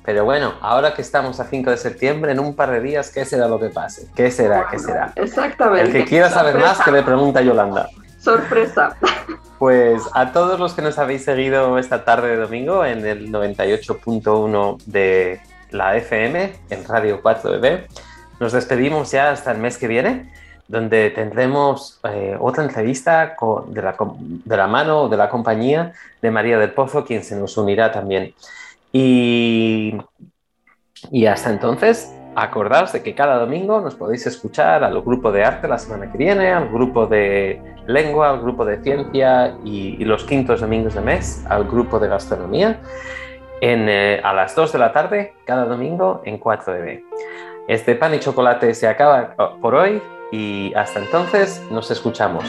pero 0.07 0.25
bueno, 0.25 0.55
ahora 0.63 0.95
que 0.95 1.03
estamos 1.03 1.41
a 1.41 1.45
5 1.45 1.71
de 1.71 1.77
septiembre, 1.77 2.33
en 2.33 2.41
un 2.41 2.55
par 2.55 2.71
de 2.71 2.81
días, 2.81 3.11
¿qué 3.11 3.25
será 3.25 3.49
lo 3.49 3.59
que 3.61 3.69
pase? 3.71 4.07
¿Qué 4.15 4.31
será? 4.31 4.69
¿Qué 4.71 4.79
será? 4.79 5.13
Exactamente. 5.17 5.83
El 5.89 5.93
que 5.93 6.05
quiera 6.05 6.31
saber 6.31 6.57
más, 6.57 6.81
que 6.81 6.93
le 6.93 7.03
pregunta 7.03 7.41
a 7.41 7.43
Yolanda. 7.43 7.89
Sorpresa. 8.21 8.97
Pues 9.59 10.03
a 10.15 10.33
todos 10.33 10.59
los 10.61 10.75
que 10.75 10.83
nos 10.83 10.99
habéis 10.99 11.25
seguido 11.25 11.79
esta 11.79 12.05
tarde 12.05 12.29
de 12.29 12.37
domingo 12.37 12.85
en 12.85 13.05
el 13.05 13.31
98.1 13.33 14.79
de 14.87 15.41
la 15.71 15.97
FM, 15.97 16.53
en 16.71 16.85
Radio 16.87 17.23
4EB, 17.23 17.87
nos 18.41 18.53
despedimos 18.53 19.11
ya 19.11 19.31
hasta 19.31 19.51
el 19.53 19.59
mes 19.59 19.79
que 19.79 19.89
viene, 19.89 20.33
donde 20.69 21.11
tendremos 21.11 22.01
eh, 22.05 22.37
otra 22.41 22.65
entrevista 22.65 23.35
con- 23.37 23.73
de, 23.73 23.83
la, 23.83 23.97
de 23.99 24.57
la 24.57 24.67
mano 24.67 25.09
de 25.09 25.17
la 25.17 25.29
compañía 25.29 25.93
de 26.21 26.31
María 26.31 26.59
del 26.59 26.73
Pozo, 26.73 27.05
quien 27.05 27.23
se 27.25 27.37
nos 27.37 27.57
unirá 27.57 27.93
también. 27.93 28.35
Y, 28.93 29.99
hasta 31.29 31.51
entonces, 31.51 32.15
acordaos 32.35 32.93
de 32.93 33.03
que 33.03 33.15
cada 33.15 33.39
domingo 33.39 33.81
nos 33.81 33.95
podéis 33.95 34.27
escuchar 34.27 34.85
al 34.85 35.01
grupo 35.03 35.33
de 35.33 35.45
arte 35.45 35.69
la 35.69 35.79
semana 35.79 36.11
que 36.11 36.19
viene, 36.19 36.53
al 36.53 36.69
grupo 36.69 37.07
de 37.07 37.61
lengua, 37.87 38.31
al 38.31 38.41
grupo 38.41 38.65
de 38.65 38.83
ciencia 38.83 39.57
y, 39.65 39.97
y 39.99 40.05
los 40.05 40.25
quintos 40.25 40.61
domingos 40.61 40.95
de 40.95 41.01
mes 41.01 41.45
al 41.49 41.65
grupo 41.65 41.99
de 41.99 42.09
gastronomía 42.09 42.81
en, 43.61 43.89
eh, 43.89 44.21
a 44.23 44.33
las 44.33 44.55
2 44.55 44.73
de 44.73 44.79
la 44.79 44.93
tarde 44.93 45.35
cada 45.45 45.65
domingo 45.65 46.23
en 46.25 46.39
4DB. 46.41 47.03
Este 47.69 47.95
pan 47.95 48.15
y 48.15 48.21
chocolate 48.21 48.75
se 48.75 48.87
acaba 48.87 49.35
oh, 49.39 49.59
por 49.61 49.75
hoy 49.75 50.03
y 50.33 50.73
hasta 50.75 51.01
entonces 51.01 51.63
nos 51.71 51.91
escuchamos. 51.91 52.45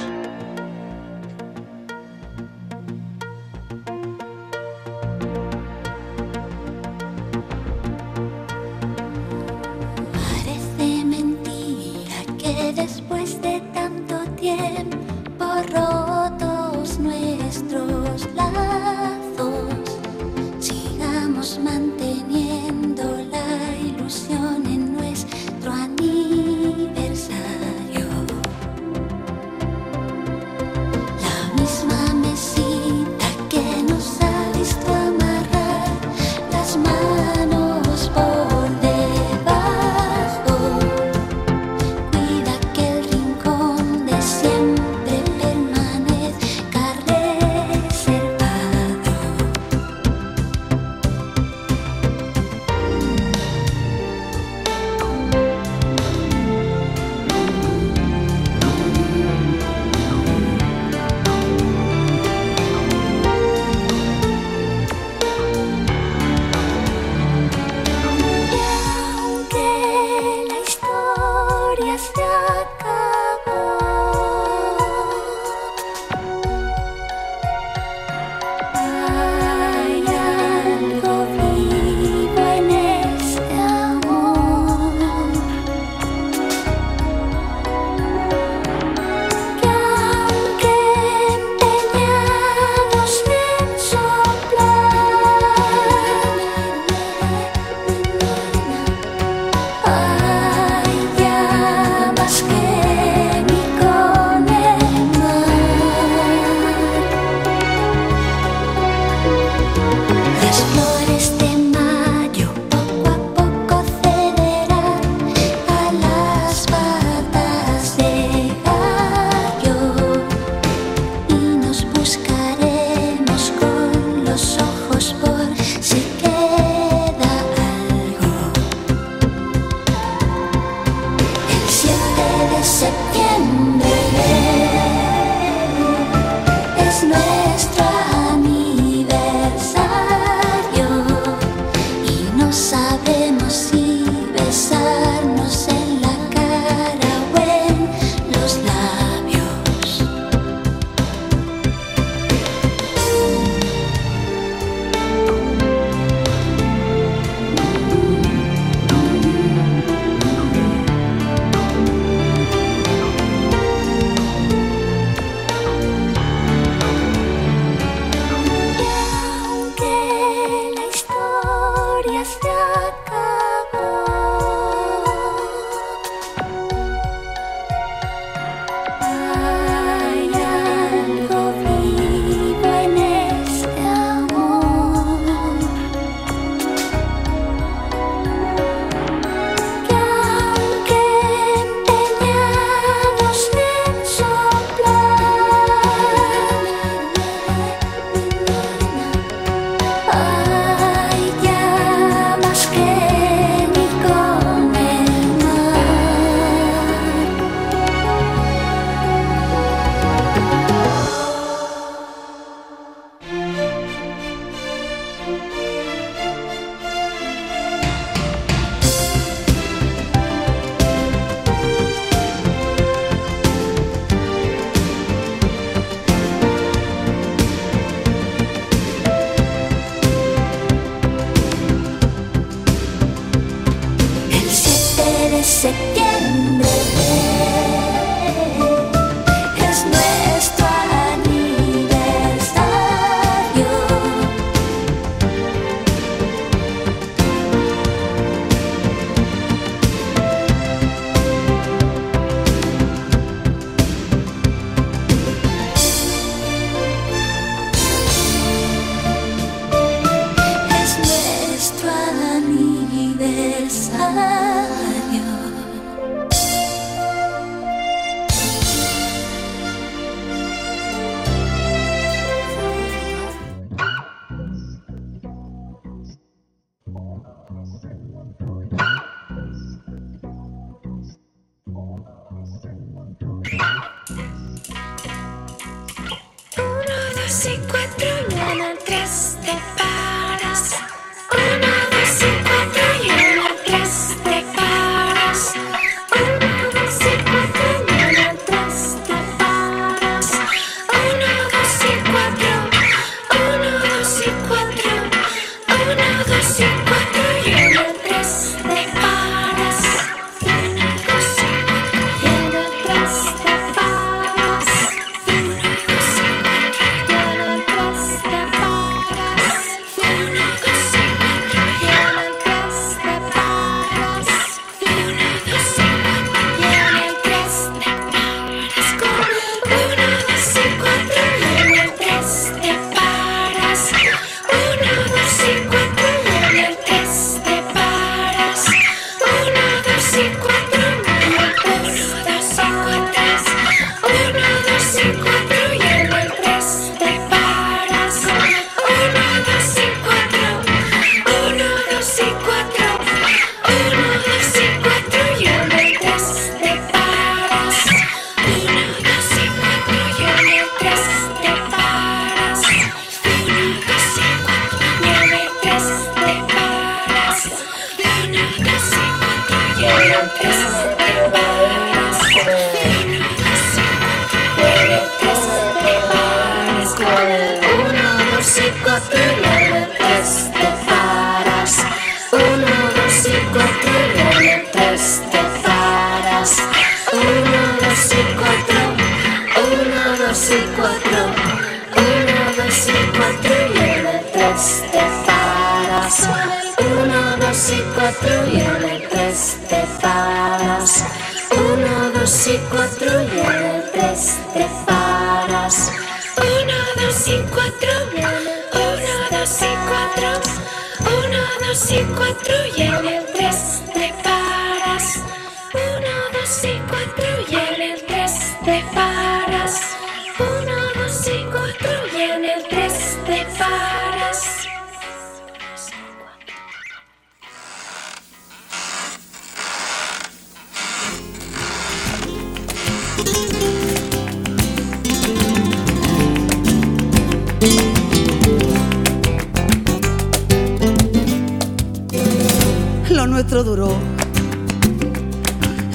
duró 443.64 443.98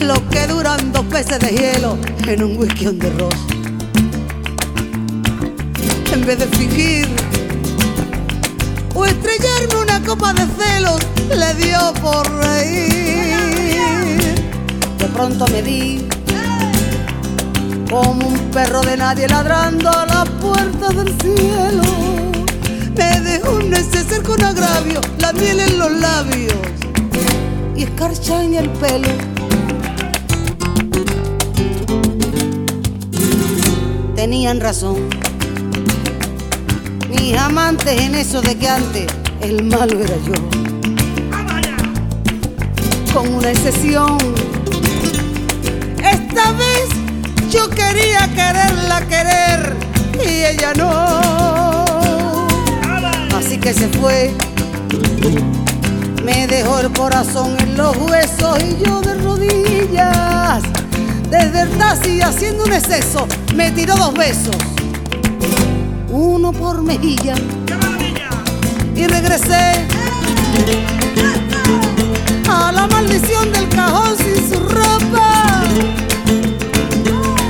lo 0.00 0.28
que 0.30 0.46
duran 0.48 0.92
dos 0.92 1.04
peces 1.06 1.38
de 1.38 1.50
hielo 1.50 1.96
en 2.26 2.42
un 2.42 2.56
whisky 2.56 2.88
on 2.88 2.98
the. 2.98 3.08
En 6.12 6.26
vez 6.26 6.38
de 6.38 6.46
fingir 6.46 7.08
o 8.94 9.04
estrellarme 9.04 9.76
una 9.80 10.00
copa 10.02 10.32
de 10.32 10.46
celos, 10.58 11.00
le 11.28 11.54
dio 11.54 11.92
por 12.00 12.28
reír. 12.44 12.94
De 14.98 15.06
pronto 15.14 15.46
me 15.48 15.62
di 15.62 16.08
como 17.88 18.26
un 18.26 18.50
perro 18.50 18.80
de 18.82 18.96
nadie 18.96 19.28
ladrando 19.28 19.88
a 19.88 20.06
las 20.06 20.28
puertas 20.40 20.96
del 20.96 21.14
cielo. 21.20 21.82
Me 22.96 23.20
dejó 23.20 23.52
un 23.52 23.70
neceser 23.70 24.22
con 24.22 24.42
agravio, 24.42 25.00
la 25.18 25.32
miel 25.32 25.60
en 25.60 25.78
los 25.78 25.92
labios 25.92 26.81
escarcha 27.82 28.44
en 28.44 28.54
el 28.54 28.70
pelo. 28.70 29.08
Tenían 34.14 34.60
razón, 34.60 35.08
mis 37.08 37.36
amantes 37.36 38.00
en 38.00 38.14
eso 38.14 38.40
de 38.40 38.56
que 38.56 38.68
antes 38.68 39.06
el 39.40 39.64
malo 39.64 39.98
era 39.98 40.16
yo. 40.26 40.34
Con 43.12 43.34
una 43.34 43.50
excepción, 43.50 44.16
esta 45.98 46.52
vez 46.52 46.88
yo 47.50 47.68
quería 47.68 48.28
quererla 48.34 49.06
querer 49.08 49.76
y 50.24 50.44
ella 50.44 50.72
no. 50.74 50.92
Así 53.36 53.58
que 53.58 53.74
se 53.74 53.88
fue. 53.88 54.32
Me 56.24 56.46
dejó 56.46 56.78
el 56.78 56.92
corazón 56.92 57.56
en 57.58 57.76
los 57.76 57.96
huesos 57.96 58.56
y 58.62 58.84
yo 58.84 59.00
de 59.00 59.14
rodillas. 59.14 60.62
Desde 61.28 61.62
el 61.62 61.70
taxi 61.70 62.20
haciendo 62.20 62.64
un 62.64 62.72
exceso, 62.72 63.26
me 63.56 63.72
tiró 63.72 63.96
dos 63.96 64.14
besos. 64.14 64.56
Uno 66.10 66.52
por 66.52 66.80
mejilla. 66.80 67.34
Y 68.94 69.06
regresé 69.08 69.84
a 72.48 72.70
la 72.70 72.86
maldición 72.86 73.52
del 73.52 73.68
cajón 73.70 74.16
sin 74.16 74.48
su 74.48 74.60
ropa. 74.60 75.62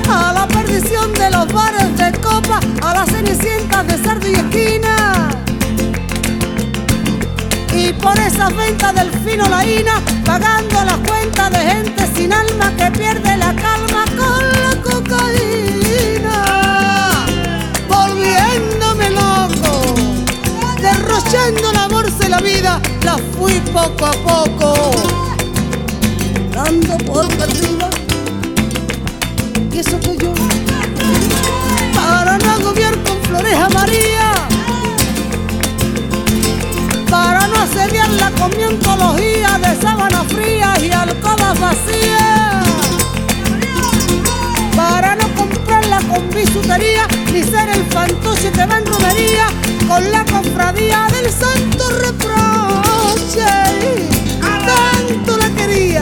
A 0.08 0.32
la 0.32 0.48
perdición 0.48 1.12
de 1.12 1.30
los 1.30 1.52
bares 1.52 1.94
de 1.98 2.12
copa, 2.20 2.60
a 2.80 2.94
las 2.94 3.10
cenicientas 3.10 3.86
de 3.86 3.98
cerdo 3.98 4.28
y 4.28 4.32
esquina 4.32 5.28
y 7.88 7.92
por 7.94 8.16
esas 8.18 8.54
ventas 8.54 8.94
del 8.94 9.10
fino 9.24 9.48
laína, 9.48 10.00
pagando 10.24 10.84
la 10.84 10.96
cuenta 10.98 11.50
de 11.50 11.58
gente 11.58 12.06
sin 12.14 12.32
alma 12.32 12.72
que 12.76 12.90
pierde 12.92 13.36
la 13.36 13.54
calma 13.54 14.04
con 14.16 14.42
la 14.62 14.82
cocaína, 14.82 16.38
volviéndome 17.88 19.10
loco, 19.10 19.94
derrochando 20.80 21.72
la 21.72 21.88
bolsa 21.88 22.26
y 22.26 22.28
la 22.28 22.38
vida, 22.38 22.80
la 23.04 23.18
fui 23.36 23.54
poco 23.72 24.06
a 24.06 24.12
poco 24.12 24.31
con 49.92 50.10
la 50.10 50.24
cofradía 50.24 51.06
del 51.12 51.30
santo 51.30 51.84
reproche. 51.90 53.44
Tanto 54.40 55.36
la 55.36 55.50
quería 55.50 56.00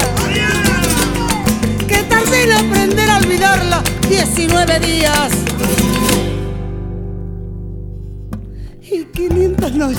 que 1.89 2.03
tardé 2.05 2.45
en 2.45 2.53
aprender 2.53 3.11
a 3.11 3.17
olvidarla 3.17 3.83
19 4.09 4.81
días 4.81 5.33
y 8.81 9.05
500 9.07 9.73
noches. 9.73 9.99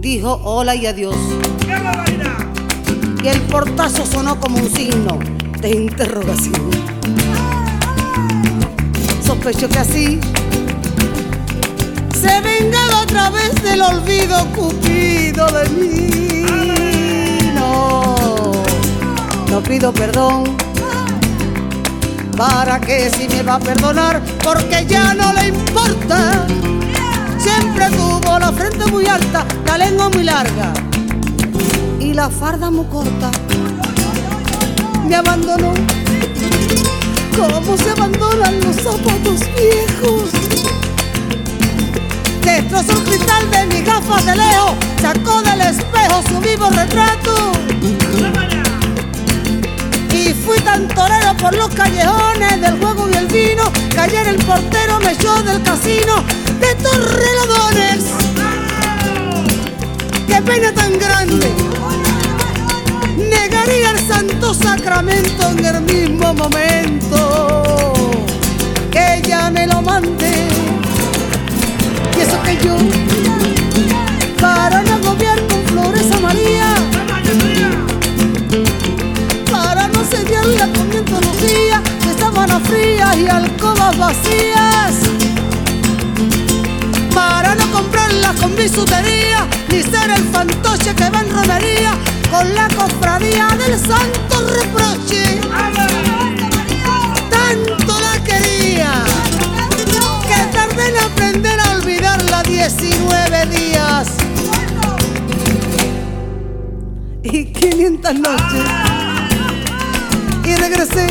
Dijo 0.00 0.40
hola 0.44 0.74
y 0.74 0.86
adiós. 0.86 1.16
Y 3.22 3.28
el 3.28 3.40
portazo 3.42 4.06
sonó 4.06 4.40
como 4.40 4.56
un 4.58 4.70
signo 4.70 5.18
de 5.60 5.70
interrogación. 5.70 6.93
Sospecho 9.44 9.68
que 9.68 9.78
así 9.78 10.20
se 12.18 12.40
vengaba 12.40 13.02
otra 13.02 13.28
vez 13.28 13.54
del 13.62 13.82
olvido 13.82 14.42
cupido 14.56 15.46
de 15.48 15.68
mí. 15.68 16.46
No, 17.54 18.14
no 19.50 19.62
pido 19.62 19.92
perdón. 19.92 20.56
¿Para 22.38 22.80
que 22.80 23.10
si 23.10 23.28
me 23.28 23.42
va 23.42 23.56
a 23.56 23.58
perdonar? 23.58 24.22
Porque 24.42 24.86
ya 24.86 25.12
no 25.12 25.34
le 25.34 25.48
importa. 25.48 26.46
Siempre 27.36 27.90
tuvo 27.90 28.38
la 28.38 28.50
frente 28.50 28.86
muy 28.86 29.06
alta, 29.06 29.44
la 29.66 29.76
lengua 29.76 30.08
muy 30.08 30.22
larga 30.22 30.72
y 32.00 32.14
la 32.14 32.30
farda 32.30 32.70
muy 32.70 32.86
corta. 32.86 33.30
Me 35.06 35.16
abandonó 35.16 35.74
como 37.36 37.76
se 37.76 37.90
abandonan 37.90 38.60
los 38.60 38.76
zapatos 38.76 39.40
viejos. 39.56 40.30
Destrozó 42.42 42.92
el 42.92 43.04
cristal 43.04 43.50
de 43.50 43.66
mis 43.66 43.84
gafas 43.84 44.24
de 44.26 44.36
lejos, 44.36 44.72
sacó 45.00 45.42
del 45.42 45.60
espejo 45.60 46.22
su 46.28 46.40
vivo 46.40 46.70
retrato. 46.70 47.52
Y 50.12 50.32
fui 50.32 50.58
tan 50.60 50.86
torero 50.88 51.36
por 51.36 51.54
los 51.54 51.68
callejones 51.74 52.60
del 52.60 52.78
juego 52.78 53.08
y 53.10 53.14
el 53.14 53.26
vino, 53.26 53.70
que 53.90 54.00
ayer 54.00 54.26
el 54.28 54.36
portero 54.36 55.00
me 55.00 55.12
echó 55.12 55.42
del 55.42 55.62
casino 55.62 56.22
de 56.60 56.74
torrelodones. 56.76 58.04
¡Qué 60.28 60.42
pena 60.42 60.72
tan 60.72 60.98
grande! 60.98 61.73
Sacramento 64.42 65.50
en 65.50 65.64
el 65.64 65.80
mismo 65.82 66.34
momento 66.34 67.92
que 68.90 69.18
ella 69.18 69.50
me 69.50 69.66
lo 69.66 69.80
mande. 69.82 70.48
Y 72.16 72.20
eso 72.20 72.40
que 72.42 72.56
yo, 72.64 72.76
para 74.40 74.82
no 74.82 74.94
agobiar 74.94 75.38
con 75.46 75.64
flores 75.66 76.10
a 76.12 76.20
María, 76.20 76.74
para 79.50 79.88
no 79.88 80.04
sediarla 80.04 80.68
con 80.72 80.88
mi 80.88 80.96
antología 80.96 81.82
de 82.06 82.18
sábanas 82.20 82.62
frías 82.68 83.16
y 83.16 83.26
alcobas 83.26 83.96
vacías, 83.98 84.94
para 87.14 87.54
no 87.54 87.70
comprarla 87.72 88.34
con 88.40 88.54
bisutería, 88.54 89.46
ni 89.68 89.82
ser 89.82 90.10
el 90.10 90.22
fantoche 90.30 90.94
que 90.94 91.10
va 91.10 91.20
en 91.20 91.30
romería 91.30 91.96
con 92.36 92.54
la 92.54 92.68
cofradía 92.68 93.46
del 93.58 93.78
santo 93.78 94.34
reproche. 94.58 95.40
Tanto 97.30 98.00
la 98.00 98.24
quería 98.24 98.92
que 100.28 100.52
tardé 100.52 100.88
en 100.88 100.96
aprender 100.98 101.60
a 101.60 101.76
olvidarla 101.76 102.42
19 102.42 103.46
días 103.46 104.08
y 107.22 107.44
500 107.52 108.14
noches. 108.14 108.64
Y 110.44 110.56
regresé 110.56 111.06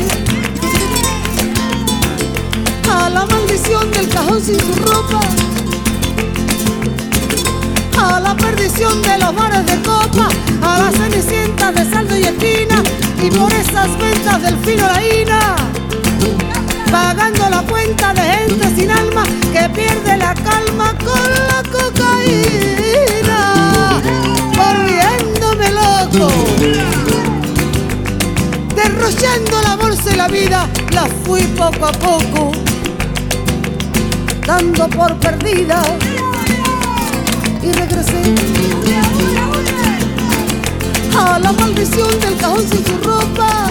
a 2.90 3.08
la 3.08 3.24
maldición 3.24 3.90
del 3.92 4.08
cajón 4.08 4.42
sin 4.42 4.60
su 4.60 4.74
ropa 4.74 5.20
a 7.96 8.20
la 8.20 8.34
perdición 8.36 9.00
de 9.02 9.18
los 9.18 9.34
bares 9.34 9.66
de 9.66 9.76
copa, 9.82 10.28
a 10.62 10.78
las 10.78 10.94
cenicientas 10.94 11.74
de 11.74 11.90
saldo 11.90 12.16
y 12.16 12.24
esquina, 12.24 12.82
y 13.22 13.30
por 13.30 13.52
esas 13.52 13.96
ventas 13.98 14.42
del 14.42 14.56
fino 14.58 14.86
laína, 14.86 15.56
pagando 16.90 17.48
la 17.50 17.62
cuenta 17.62 18.12
de 18.14 18.22
gente 18.22 18.74
sin 18.76 18.90
alma 18.90 19.24
que 19.52 19.68
pierde 19.70 20.16
la 20.16 20.34
calma 20.34 20.94
con 20.98 21.30
la 21.48 21.62
cocaína, 21.70 23.40
volviéndome 24.56 25.70
loco, 25.72 26.30
derrochando 28.74 29.62
la 29.62 29.76
bolsa 29.76 30.12
y 30.12 30.16
la 30.16 30.28
vida, 30.28 30.68
la 30.92 31.06
fui 31.24 31.42
poco 31.56 31.86
a 31.86 31.92
poco, 31.92 32.52
dando 34.46 34.88
por 34.88 35.14
perdida 35.16 35.82
y 37.64 37.72
regresé. 37.72 38.34
A 41.16 41.38
la 41.38 41.52
maldición 41.52 42.10
del 42.20 42.36
cajón 42.36 42.68
sin 42.68 42.84
su 42.84 42.98
ropa, 42.98 43.70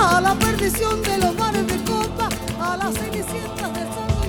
a 0.00 0.20
la 0.20 0.34
perdición 0.34 1.02
de 1.02 1.18
los 1.18 1.36
bares 1.36 1.66
de 1.66 1.76
copa, 1.84 2.28
a 2.60 2.76
las 2.76 2.94
cenicientas 2.94 3.72
del 3.74 3.88
saldo 3.94 4.22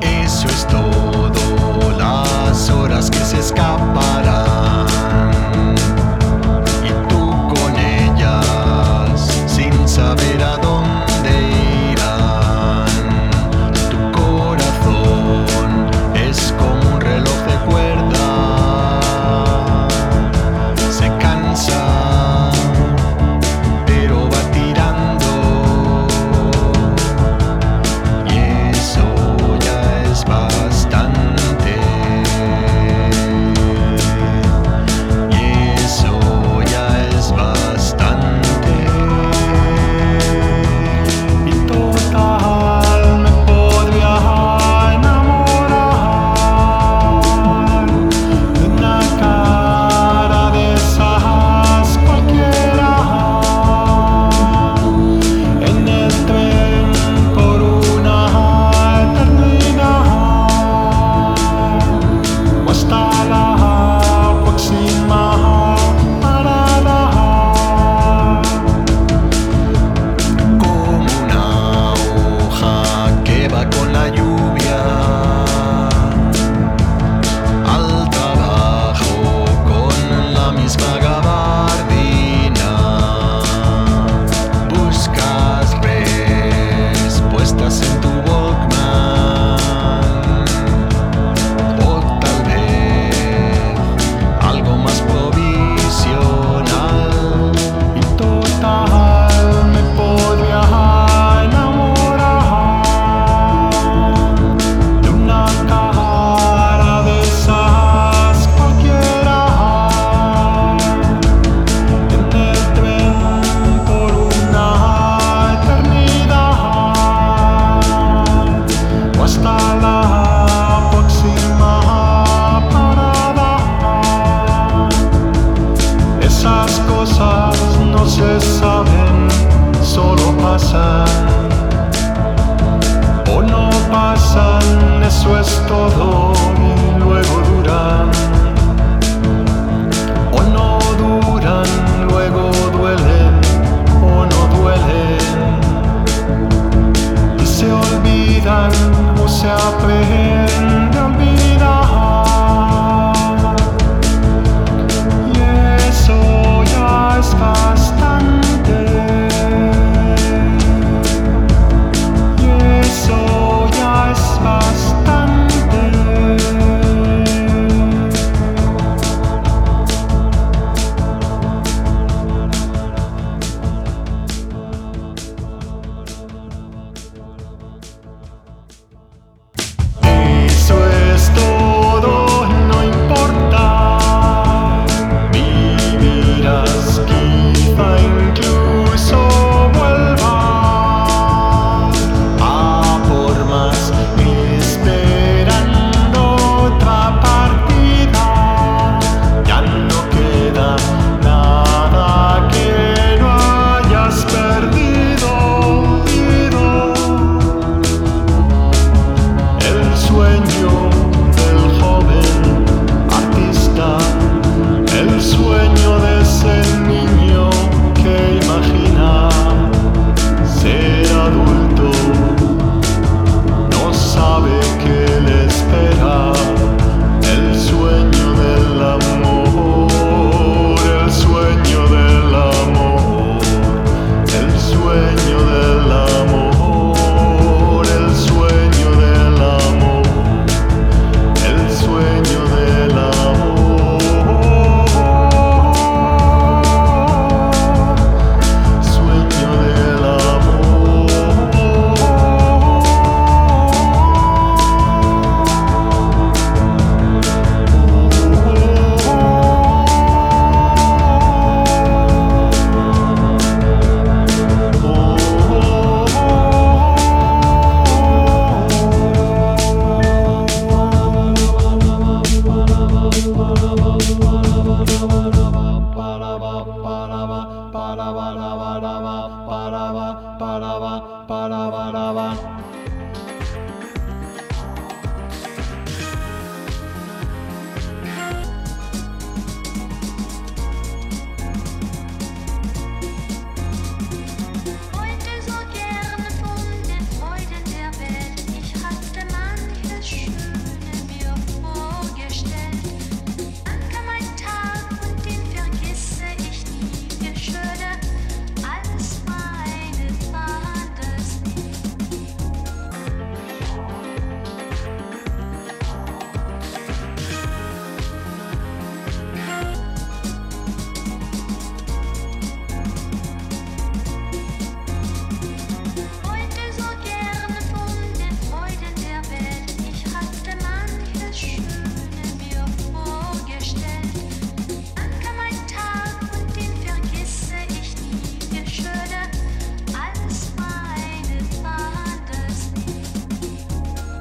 y 0.00 0.06
Eso 0.24 0.48
es 0.48 0.66
todo, 0.68 1.98
las 1.98 2.70
horas 2.70 3.10
que 3.10 3.18
se 3.18 3.38
escaparán. 3.40 4.51